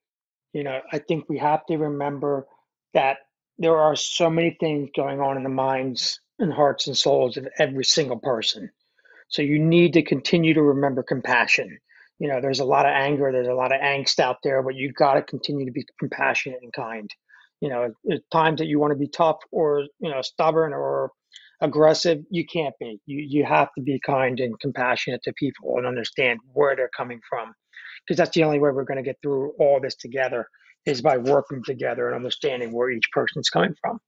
[0.53, 2.45] you know, I think we have to remember
[2.93, 3.17] that
[3.57, 7.47] there are so many things going on in the minds and hearts and souls of
[7.59, 8.69] every single person.
[9.29, 11.77] So you need to continue to remember compassion.
[12.19, 14.75] You know, there's a lot of anger, there's a lot of angst out there, but
[14.75, 17.09] you got to continue to be compassionate and kind.
[17.59, 21.11] You know, there's times that you want to be tough or, you know, stubborn or
[21.61, 22.99] aggressive, you can't be.
[23.05, 27.21] You you have to be kind and compassionate to people and understand where they're coming
[27.29, 27.53] from.
[28.05, 30.47] Because that's the only way we're going to get through all this together
[30.85, 33.99] is by working together and understanding where each person's coming from.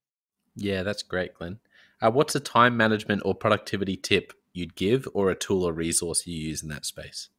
[0.56, 1.60] Yeah, that's great, Glenn.
[2.02, 6.26] Uh, what's a time management or productivity tip you'd give, or a tool or resource
[6.26, 7.30] you use in that space?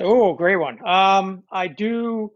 [0.00, 0.84] Oh, great one.
[0.86, 2.32] Um, I do.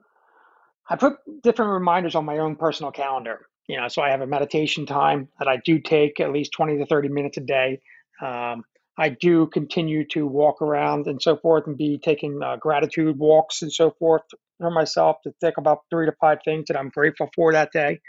[0.88, 3.46] I put different reminders on my own personal calendar.
[3.66, 6.78] You know, so I have a meditation time that I do take at least twenty
[6.78, 7.80] to thirty minutes a day.
[8.22, 8.64] Um,
[8.98, 13.62] I do continue to walk around and so forth, and be taking uh, gratitude walks
[13.62, 14.22] and so forth
[14.58, 18.00] for myself to think about three to five things that I'm grateful for that day.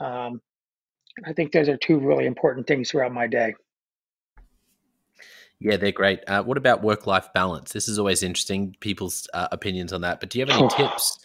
[0.00, 0.42] Um,
[1.24, 3.54] I think those are two really important things throughout my day.
[5.58, 6.20] Yeah, they're great.
[6.28, 7.72] Uh, what about work life balance?
[7.72, 10.20] This is always interesting, people's uh, opinions on that.
[10.20, 11.18] But do you have any tips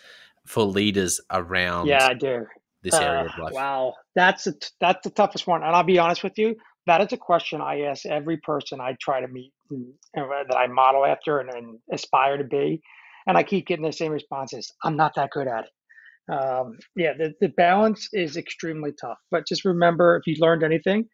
[0.46, 2.46] for leaders around Yeah, I do.
[2.82, 3.54] this area Uh, of life?
[3.54, 6.56] wow, that's a t- that's the toughest one, and I'll be honest with you.
[6.88, 10.58] That is a question I ask every person I try to meet and, and that
[10.58, 12.82] I model after and, and aspire to be,
[13.28, 14.72] and I keep getting the same responses.
[14.84, 16.34] I'm not that good at it.
[16.34, 19.18] Um, yeah, the, the balance is extremely tough.
[19.32, 21.06] But just remember, if you learned anything,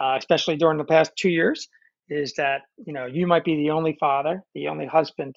[0.00, 1.68] uh, especially during the past two years,
[2.10, 5.34] is that you know you might be the only father, the only husband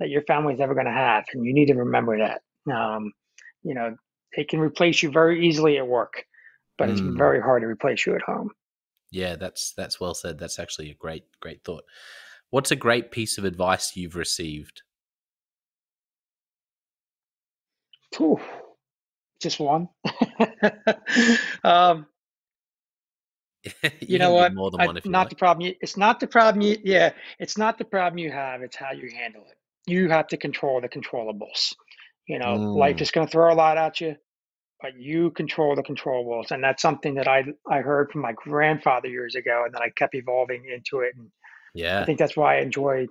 [0.00, 2.40] that your family's ever going to have, and you need to remember that.
[2.72, 3.12] Um,
[3.62, 3.96] you know,
[4.36, 6.24] they can replace you very easily at work,
[6.78, 7.16] but it's Mm.
[7.16, 8.50] very hard to replace you at home.
[9.10, 10.38] Yeah, that's that's well said.
[10.38, 11.84] That's actually a great great thought.
[12.50, 14.82] What's a great piece of advice you've received?
[18.14, 18.40] Phew,
[19.40, 19.88] just one.
[21.64, 22.06] um,
[23.82, 24.52] you, you know what?
[24.52, 25.30] more than I, one if not like.
[25.30, 25.66] the problem.
[25.66, 26.62] you- It's not the problem.
[26.62, 28.62] You, yeah, it's not the problem you have.
[28.62, 29.56] It's how you handle it.
[29.86, 31.74] You have to control the controllables.
[32.26, 33.02] You know, life Mm.
[33.02, 34.16] is going to throw a lot at you,
[34.80, 39.08] but you control the controllables, and that's something that I I heard from my grandfather
[39.08, 41.14] years ago, and then I kept evolving into it.
[41.16, 41.30] And
[41.74, 43.06] yeah, I think that's why I enjoy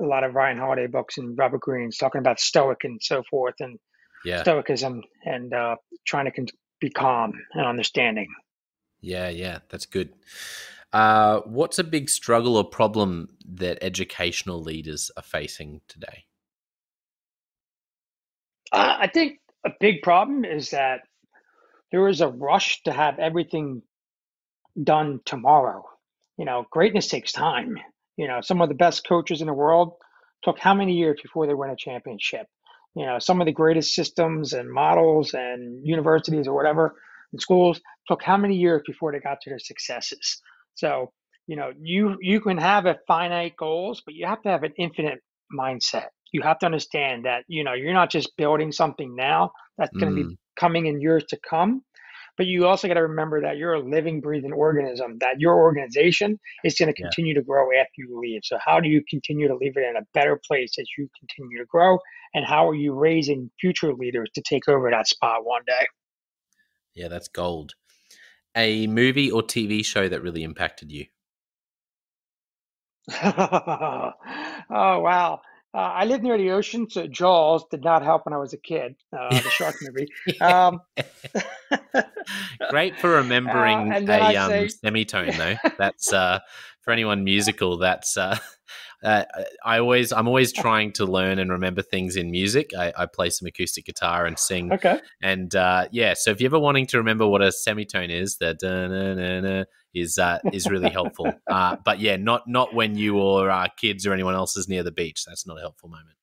[0.00, 3.56] a lot of Ryan Holiday books and Robert Greene's talking about stoic and so forth,
[3.60, 3.78] and
[4.24, 5.76] yeah, stoicism, and uh,
[6.06, 6.46] trying to con-
[6.80, 8.28] be calm and understanding.
[9.00, 9.58] yeah, yeah.
[9.68, 10.14] That's good.
[10.92, 16.24] Uh, what's a big struggle or problem that educational leaders are facing today?
[18.72, 21.00] Uh, I think a big problem is that
[21.92, 23.82] there is a rush to have everything
[24.82, 25.84] done tomorrow.
[26.36, 27.76] You know, greatness takes time.
[28.16, 29.94] You know, some of the best coaches in the world
[30.42, 32.46] took how many years before they win a championship?
[32.94, 36.96] You know, some of the greatest systems and models and universities or whatever
[37.32, 40.40] and schools took how many years before they got to their successes?
[40.74, 41.12] So,
[41.46, 44.72] you know, you you can have a finite goals, but you have to have an
[44.78, 45.20] infinite
[45.56, 46.08] mindset.
[46.32, 50.14] You have to understand that, you know, you're not just building something now that's going
[50.14, 51.82] to be Mm, coming in years to come
[52.38, 56.38] but you also got to remember that you're a living, breathing organism, that your organization
[56.64, 58.42] is going to yeah, continue to grow after you leave.
[58.44, 61.58] So, how do you continue to leave it in a better place as you continue
[61.58, 61.98] to grow?
[62.34, 65.86] And how are you raising future leaders to take over that spot one day?
[66.94, 67.08] yeah.
[67.08, 67.74] That's gold.
[68.56, 71.06] A movie or TV show that really impacted you?
[73.22, 74.12] oh,
[74.70, 75.40] wow.
[75.78, 78.56] Uh, I live near the ocean, so Jaws did not help when I was a
[78.56, 78.96] kid.
[79.16, 80.08] Uh, the shark movie.
[80.40, 80.80] Um,
[82.68, 85.54] Great for remembering uh, a um, say, semitone, though.
[85.78, 86.40] That's uh,
[86.80, 87.78] for anyone musical.
[87.78, 88.36] That's uh,
[89.04, 89.22] uh,
[89.64, 92.72] I always I'm always trying to learn and remember things in music.
[92.76, 94.72] I, I play some acoustic guitar and sing.
[94.72, 94.98] Okay.
[95.22, 98.64] And uh, yeah, so if you're ever wanting to remember what a semitone is, that
[99.94, 101.32] is uh, is really helpful.
[101.50, 104.82] uh, but yeah, not not when you or uh, kids or anyone else is near
[104.82, 105.24] the beach.
[105.26, 106.16] That's not a helpful moment.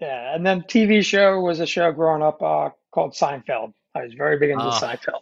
[0.00, 3.72] Yeah, and then TV show was a show growing up uh, called Seinfeld.
[3.94, 4.80] I was very big into Ah.
[4.80, 5.20] Seinfeld.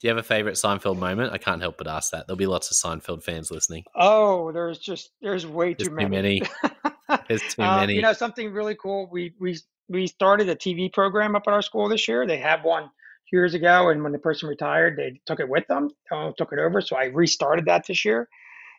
[0.00, 1.32] Do you have a favorite Seinfeld moment?
[1.32, 2.26] I can't help but ask that.
[2.26, 3.82] There'll be lots of Seinfeld fans listening.
[3.96, 6.40] Oh, there's just there's way There's too too many.
[6.40, 6.42] many.
[7.28, 7.94] There's too Um, many.
[7.94, 9.08] You know something really cool.
[9.10, 9.58] We we
[9.88, 12.26] we started a TV program up at our school this year.
[12.26, 12.90] They have one
[13.32, 15.88] years ago, and when the person retired, they took it with them,
[16.36, 16.80] took it over.
[16.80, 18.28] So I restarted that this year,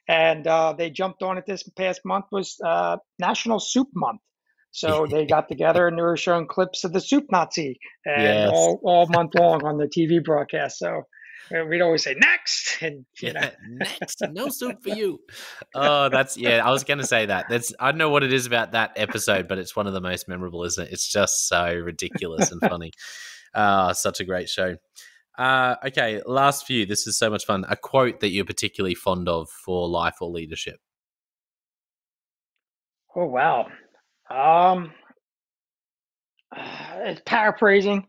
[0.07, 4.21] and uh, they jumped on it this past month was uh, National Soup Month.
[4.71, 8.51] So they got together and they were showing clips of the Soup Nazi and Yes.
[8.51, 10.79] all, all month long on the TV broadcast.
[10.79, 11.03] So
[11.55, 15.19] uh, we'd always say next, and you know, Yeah, next, no soup for you.
[15.73, 16.65] Oh, that's yeah.
[16.65, 17.47] I was going to say that.
[17.49, 20.01] That's I don't know what it is about that episode, but it's one of the
[20.01, 20.91] most memorable, isn't it?
[20.93, 22.91] It's just so ridiculous and funny.
[23.55, 24.77] Ah, such a great show.
[25.37, 26.85] Uh, okay, last few.
[26.85, 27.65] This is so much fun.
[27.69, 30.79] A quote that you're particularly fond of for life or leadership.
[33.15, 33.67] Oh wow.
[34.29, 34.91] Um,
[36.55, 38.05] it's paraphrasing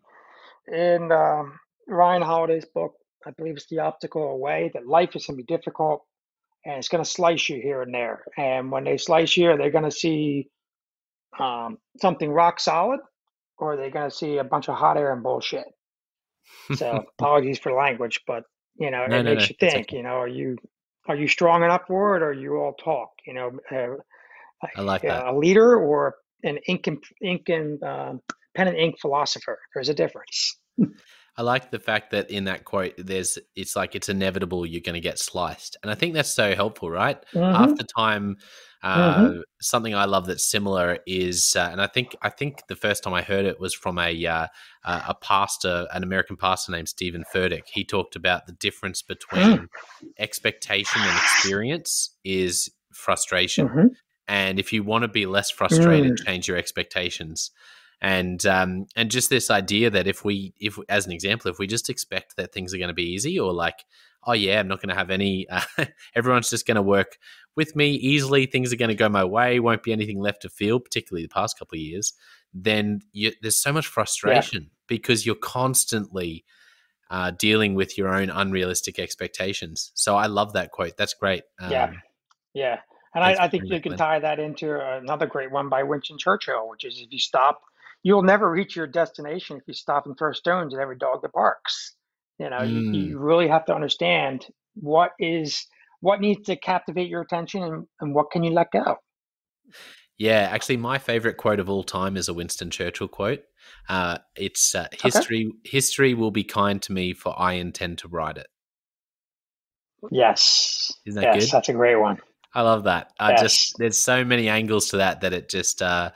[0.67, 2.95] in um, Ryan Holiday's book.
[3.27, 6.03] I believe it's The Obstacle Way that life is going to be difficult
[6.65, 8.25] and it's going to slice you here and there.
[8.37, 10.49] And when they slice you, they're going to see
[11.39, 13.01] um, something rock solid
[13.61, 15.65] or they're going to see a bunch of hot air and bullshit.
[16.73, 18.45] So apologies for language, but
[18.77, 19.93] you know, No, it no, makes no, you think.
[19.93, 20.57] You know, are you
[21.09, 23.11] are you strong enough for it, or you all talk?
[23.27, 23.97] You know, uh,
[24.77, 25.27] I like that.
[25.27, 28.21] a leader or an ink and ink and um,
[28.55, 29.59] pen and ink philosopher.
[29.75, 30.59] There's a difference.
[31.37, 34.95] I like the fact that in that quote, there's it's like it's inevitable you're going
[34.95, 37.19] to get sliced, and I think that's so helpful, right?
[37.35, 37.55] Mhm.
[37.55, 38.37] After time,
[38.83, 43.03] uh, something I love that's similar is, uh, and I think I think the first
[43.05, 44.47] time I heard it was from a uh,
[44.85, 47.65] a pastor, an American pastor named Steven Furtick.
[47.67, 49.69] He talked about the difference between
[50.19, 53.91] expectation and experience is frustration, Mhm.
[54.29, 57.51] and if you want to be less frustrated, change your expectations.
[58.03, 61.67] And um, and just this idea that if we if as an example, if we
[61.67, 63.85] just expect that things are going to be easy, or like,
[64.27, 65.61] oh yeah, I'm not going to have any, uh,
[66.15, 67.19] everyone's just going to work
[67.57, 70.49] with me easily, things are going to go my way, won't be anything left to
[70.49, 72.13] feel, particularly the past couple of years.
[72.53, 76.45] Then you, there's so much frustration because you're constantly
[77.11, 79.91] uh, dealing with your own unrealistic expectations.
[79.95, 80.97] So I love that quote.
[80.97, 81.43] That's great.
[81.61, 81.93] Um, Yeah.
[82.53, 82.81] Yeah,
[83.15, 86.69] and I, I think you can tie that into another great one by Winston Churchill,
[86.69, 87.61] which is if you stop,
[88.03, 91.33] you'll never reach your destination if you stop and throw stones at every dog that
[91.33, 91.95] barks.
[92.41, 92.95] You know, you, Mm.
[92.95, 95.67] you really have to understand what is
[96.01, 98.97] what needs to captivate your attention and, and what can you let go.
[100.17, 103.43] Yeah, actually, my favorite quote of all time is a Winston Churchill quote.
[103.91, 105.53] Uh, it's uh, history.
[105.65, 108.49] History will be kind to me, for I intend to write it.
[110.11, 110.93] Yes.
[111.05, 111.53] Isn't that yes, good?
[111.53, 112.19] that's a great one.
[112.55, 113.13] I love that.
[113.21, 116.11] I just there's so many angles to that that it just uh,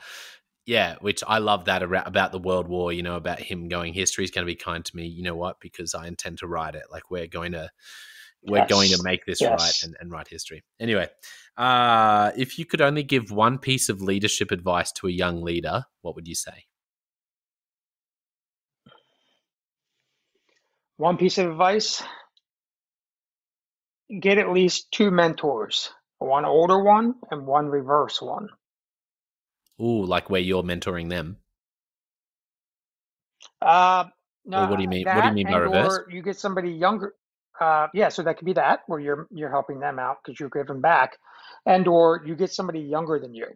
[0.65, 2.91] yeah, which I love that about the World War.
[2.91, 5.05] You know, about him going, history's going to be kind to me.
[5.05, 5.59] You know what?
[5.59, 6.83] Because I intend to write it.
[6.91, 7.69] Like we're going to
[8.43, 9.59] we're going to make this Yes.
[9.59, 10.63] right and, and write history.
[10.79, 11.07] Anyway,
[11.57, 15.83] uh, if you could only give one piece of leadership advice to a young leader,
[16.01, 16.65] what would you say?
[20.97, 22.01] One piece of advice
[24.19, 25.89] get at least two mentors,
[26.19, 28.49] one older one and one reverse one.
[29.81, 31.37] Ooh, like where you're mentoring them.
[33.61, 34.05] Uh,
[34.45, 35.99] no, Or what do you mean- what do you mean by reverse?
[36.07, 37.15] Or you get somebody younger.
[37.59, 40.49] Uh, yeah, so that could be that where you're you're helping them out because you're
[40.49, 41.17] giving back,
[41.65, 43.47] and or you get somebody younger than you,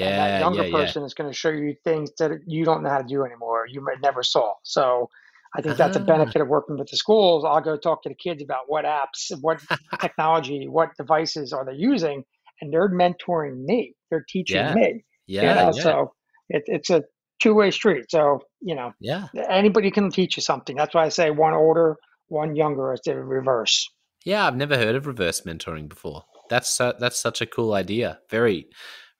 [0.00, 0.84] and that Yeah, younger yeah, yeah.
[0.84, 3.66] person is going to show you things that you don't know how to do anymore.
[3.68, 4.54] You might never saw.
[4.64, 5.08] So,
[5.56, 6.04] I think that's a Ah.
[6.04, 7.44] benefit of working with the schools.
[7.44, 9.60] I'll go talk to the kids about what apps, what
[10.00, 12.24] technology, what devices are they using,
[12.60, 13.94] and they're mentoring me.
[14.10, 14.74] They're teaching Yeah.
[14.74, 15.04] me.
[15.28, 16.12] Yeah, you know, yeah, so
[16.48, 17.04] it, it's a
[17.40, 18.06] two way street.
[18.08, 19.26] So you know, yeah.
[19.48, 20.74] anybody can teach you something.
[20.76, 23.88] That's why I say one older, one younger instead of reverse.
[24.24, 26.24] Yeah, I've never heard of reverse mentoring before.
[26.50, 28.18] That's su- that's such a cool idea.
[28.30, 28.66] Very,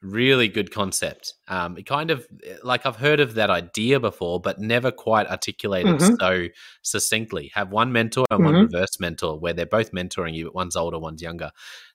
[0.02, 1.34] really good concept.
[1.46, 2.26] Um, it kind of
[2.62, 6.16] like I've heard of that idea before, but never quite articulated Mhm.
[6.18, 6.48] so
[6.82, 7.50] succinctly.
[7.54, 8.72] Have one mentor and one Mhm.
[8.72, 11.50] reverse mentor, where they're both mentoring you, but one's older, one's younger.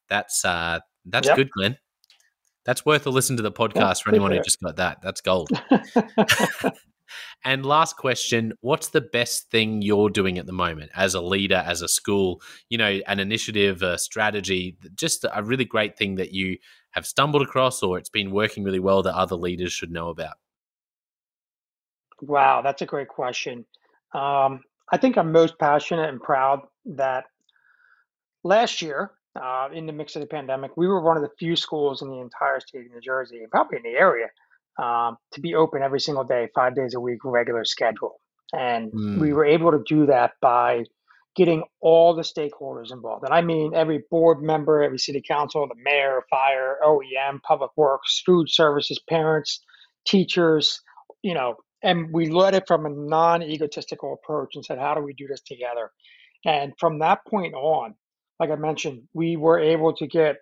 [0.08, 1.36] That's uh, that's Yep.
[1.36, 1.78] good, Glenn.
[2.66, 5.02] That's worth a listen to the podcast yeah, for anyone who just got that.
[5.02, 5.50] That's gold.
[7.46, 11.64] and last question What's the best thing you're doing at the moment as a leader,
[11.66, 12.42] as a school?
[12.70, 16.58] You know, an initiative, a strategy, just a really great thing that you
[16.94, 20.36] have stumbled across or it's been working really well that other leaders should know about?
[22.22, 23.66] Wow, that's a great question.
[24.14, 24.62] Um,
[24.92, 27.26] I think I'm most passionate and proud that
[28.44, 29.12] last year,
[29.42, 32.10] uh, in the mix of the pandemic, we were one of the few schools in
[32.10, 34.28] the entire state of New Jersey, and probably in the area,
[34.82, 38.20] um, to be open every single day, five days a week, regular schedule.
[38.54, 39.20] And mm.
[39.20, 40.84] we were able to do that by
[41.36, 43.24] getting all the stakeholders involved.
[43.26, 48.22] And I mean every board member, every city council, the mayor, fire, OEM, public works,
[48.24, 49.62] food services, parents,
[50.06, 50.82] teachers,
[51.24, 55.14] you know, and we led it from a non-egotistical approach and said, how do we
[55.14, 55.92] do this together?
[56.46, 57.96] And from that point on,
[58.40, 60.38] like I mentioned, we were able to get,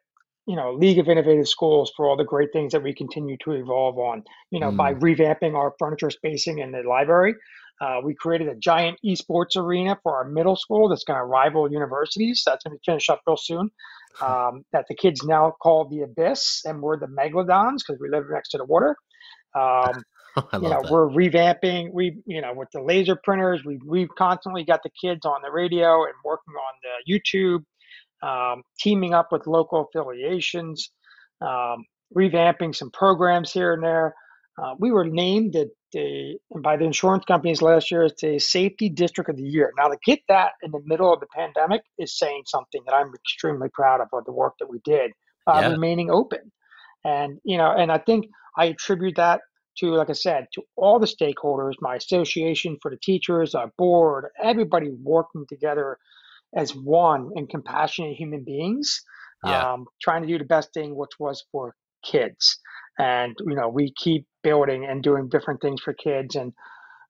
[0.45, 3.51] you know, League of Innovative Schools for all the great things that we continue to
[3.51, 4.77] evolve on, you know, mm.
[4.77, 7.35] by revamping our furniture spacing in the library.
[7.81, 11.71] Uh, we created a giant esports arena for our middle school that's going to rival
[11.71, 12.43] universities.
[12.45, 13.69] That's going to be finished up real soon.
[14.21, 18.25] Um, that the kids now call the Abyss, and we're the Megalodons because we live
[18.29, 18.93] next to the water.
[19.55, 20.03] Um,
[20.53, 20.91] you know, that.
[20.91, 21.93] we're revamping.
[21.93, 25.49] We, you know, with the laser printers, we we've constantly got the kids on the
[25.49, 27.63] radio and working on the YouTube,
[28.21, 30.91] um, teaming up with local affiliations,
[31.41, 34.15] um, revamping some programs here and there.
[34.61, 38.89] Uh, we were named the, the, by the insurance companies last year as the safety
[38.89, 39.71] district of the year.
[39.77, 43.13] Now to get that in the middle of the pandemic is saying something that I'm
[43.13, 45.11] extremely proud of of the work that we did
[45.45, 45.69] by yeah.
[45.69, 46.51] remaining open.
[47.03, 49.41] And you know, and I think I attribute that
[49.77, 54.25] to, like I said, to all the stakeholders, my association for the teachers, our board,
[54.43, 55.97] everybody working together
[56.55, 59.01] as one and compassionate human beings,
[59.45, 59.73] yeah.
[59.73, 62.59] um, trying to do the best thing, which was for kids.
[62.99, 66.35] And you know, we keep building and doing different things for kids.
[66.35, 66.53] And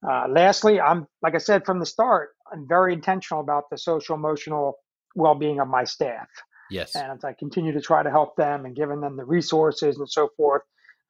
[0.07, 4.15] uh, lastly, I'm like I said from the start, I'm very intentional about the social
[4.15, 4.75] emotional
[5.15, 6.27] well-being of my staff.
[6.69, 6.95] Yes.
[6.95, 10.09] And as I continue to try to help them and giving them the resources and
[10.09, 10.61] so forth,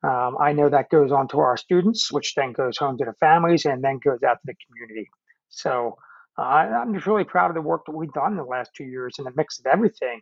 [0.03, 3.13] um, I know that goes on to our students, which then goes home to the
[3.19, 5.07] families and then goes out to the community.
[5.49, 5.97] So
[6.37, 8.85] uh, I'm just really proud of the work that we've done in the last two
[8.85, 10.21] years in the mix of everything.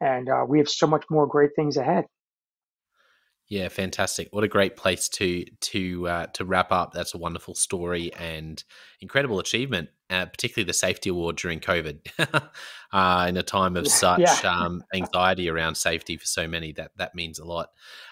[0.00, 2.06] And uh, we have so much more great things ahead.
[3.50, 4.28] Yeah, fantastic!
[4.30, 6.92] What a great place to to uh, to wrap up.
[6.92, 8.62] That's a wonderful story and
[9.00, 11.98] incredible achievement, uh, particularly the safety award during COVID,
[12.92, 14.38] uh, in a time of such yeah.
[14.44, 16.70] um, anxiety around safety for so many.
[16.70, 17.70] That that means a lot.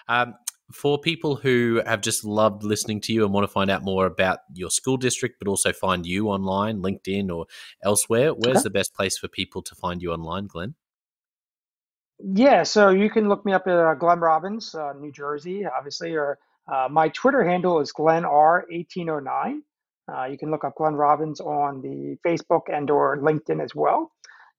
[0.09, 0.33] Um,
[0.71, 4.05] for people who have just loved listening to you and want to find out more
[4.05, 7.47] about your school district, but also find you online, LinkedIn or
[7.83, 8.63] elsewhere, where's okay.
[8.63, 10.75] the best place for people to find you online, Glenn?
[12.19, 16.15] Yeah, so you can look me up at uh, Glenn Robbins, uh, New Jersey, obviously,
[16.15, 16.37] or
[16.71, 19.61] uh, my Twitter handle is Glenn R1809.
[20.11, 24.11] Uh, you can look up Glenn Robbins on the Facebook and or LinkedIn as well.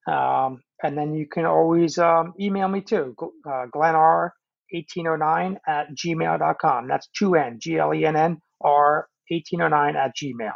[0.09, 3.15] Um, and then you can always um, email me too,
[3.49, 4.35] uh, Glenn R
[4.73, 6.89] 1809 at gmail.com.
[6.89, 10.53] That's two N, G L E N N R 1809 at gmail.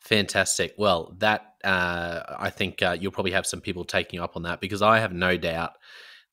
[0.00, 0.74] Fantastic.
[0.78, 4.60] Well, that uh, I think uh, you'll probably have some people taking up on that
[4.60, 5.72] because I have no doubt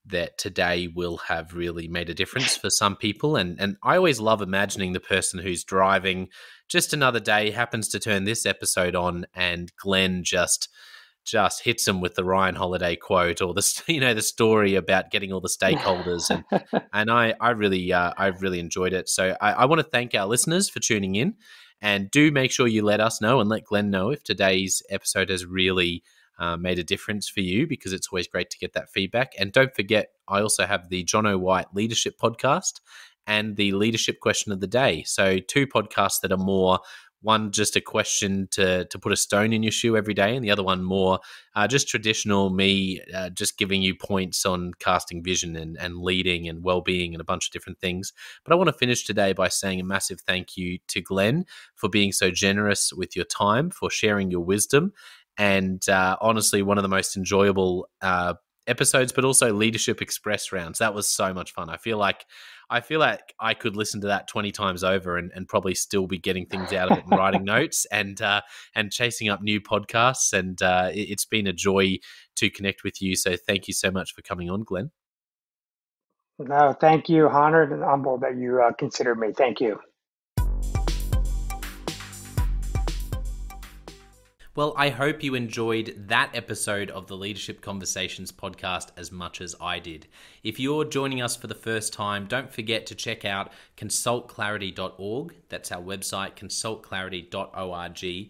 [0.05, 3.36] that today will have really made a difference for some people.
[3.36, 6.30] And and I always love imagining the person who's driving
[6.69, 10.69] just another day happens to turn this episode on, and Glenn just
[11.26, 15.11] just hits them with the Ryan Holiday quote or the you know the story about
[15.11, 16.43] getting all the stakeholders and
[16.93, 19.09] and I I really uh, I really enjoyed it.
[19.09, 21.36] So I, I want to thank our listeners for tuning in,
[21.82, 25.30] and do make sure you let us know and let Glenn know if today's episode
[25.30, 26.03] has really
[26.39, 29.34] uh, made a difference for you because it's always great to get that feedback.
[29.38, 32.80] And don't forget, I also have the Jonno White Leadership Podcast
[33.26, 35.03] and the Leadership Question of the Day.
[35.03, 36.80] So two podcasts that are more
[37.24, 40.45] one just a question to to put a stone in your shoe every day, and
[40.45, 41.19] the other one more
[41.55, 46.47] uh, just traditional me, uh, just giving you points on casting vision and, and leading
[46.47, 48.13] and well being and a bunch of different things.
[48.43, 51.45] But I want to finish today by saying a massive thank you to Glenn
[51.76, 54.93] for being so generous with your time, for sharing your wisdom,
[55.38, 58.36] and uh, honestly, one of the most enjoyable uh,
[58.67, 60.80] episodes, but also leadership express rounds.
[60.80, 61.69] That was so much fun.
[61.69, 62.26] I feel like
[62.70, 66.07] I feel like I could listen to that twenty times over and, and probably still
[66.07, 68.41] be getting things out of it and writing notes and uh,
[68.76, 70.34] and chasing up new podcasts.
[70.34, 71.97] And uh, it, it's been a joy
[72.36, 73.16] to connect with you.
[73.16, 74.91] So thank you so much for coming on, Glenn.
[76.39, 77.30] No, thank you.
[77.30, 79.32] Honored and humbled that you uh, considered me.
[79.36, 79.80] Thank you.
[84.56, 89.56] Well, I hope you enjoyed that episode of the Leadership Conversations podcast as much as
[89.60, 90.06] I did.
[90.43, 95.34] If you're joining us for the first time, don't forget to check out consultclarity.org.
[95.49, 98.30] That's our website, consultclarity.org.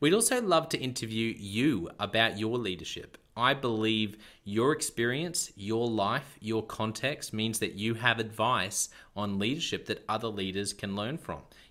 [0.00, 3.16] We'd also love to interview you about your leadership.
[3.36, 9.86] I believe your experience, your life, your context means that you have advice on leadership
[9.86, 11.40] that other leaders can learn from.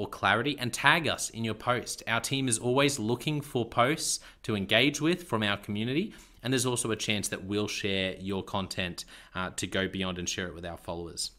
[0.00, 2.02] or clarity and tag us in your post.
[2.08, 6.64] Our team is always looking for posts to engage with from our community, and there's
[6.64, 10.54] also a chance that we'll share your content uh, to go beyond and share it
[10.54, 11.32] with our followers.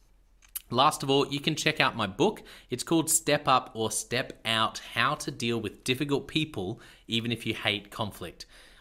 [0.69, 2.43] Last of all, you can check out my book.
[2.69, 7.47] It's called Step Up or Step Out How to Deal with Difficult People, even if
[7.47, 8.45] you hate conflict.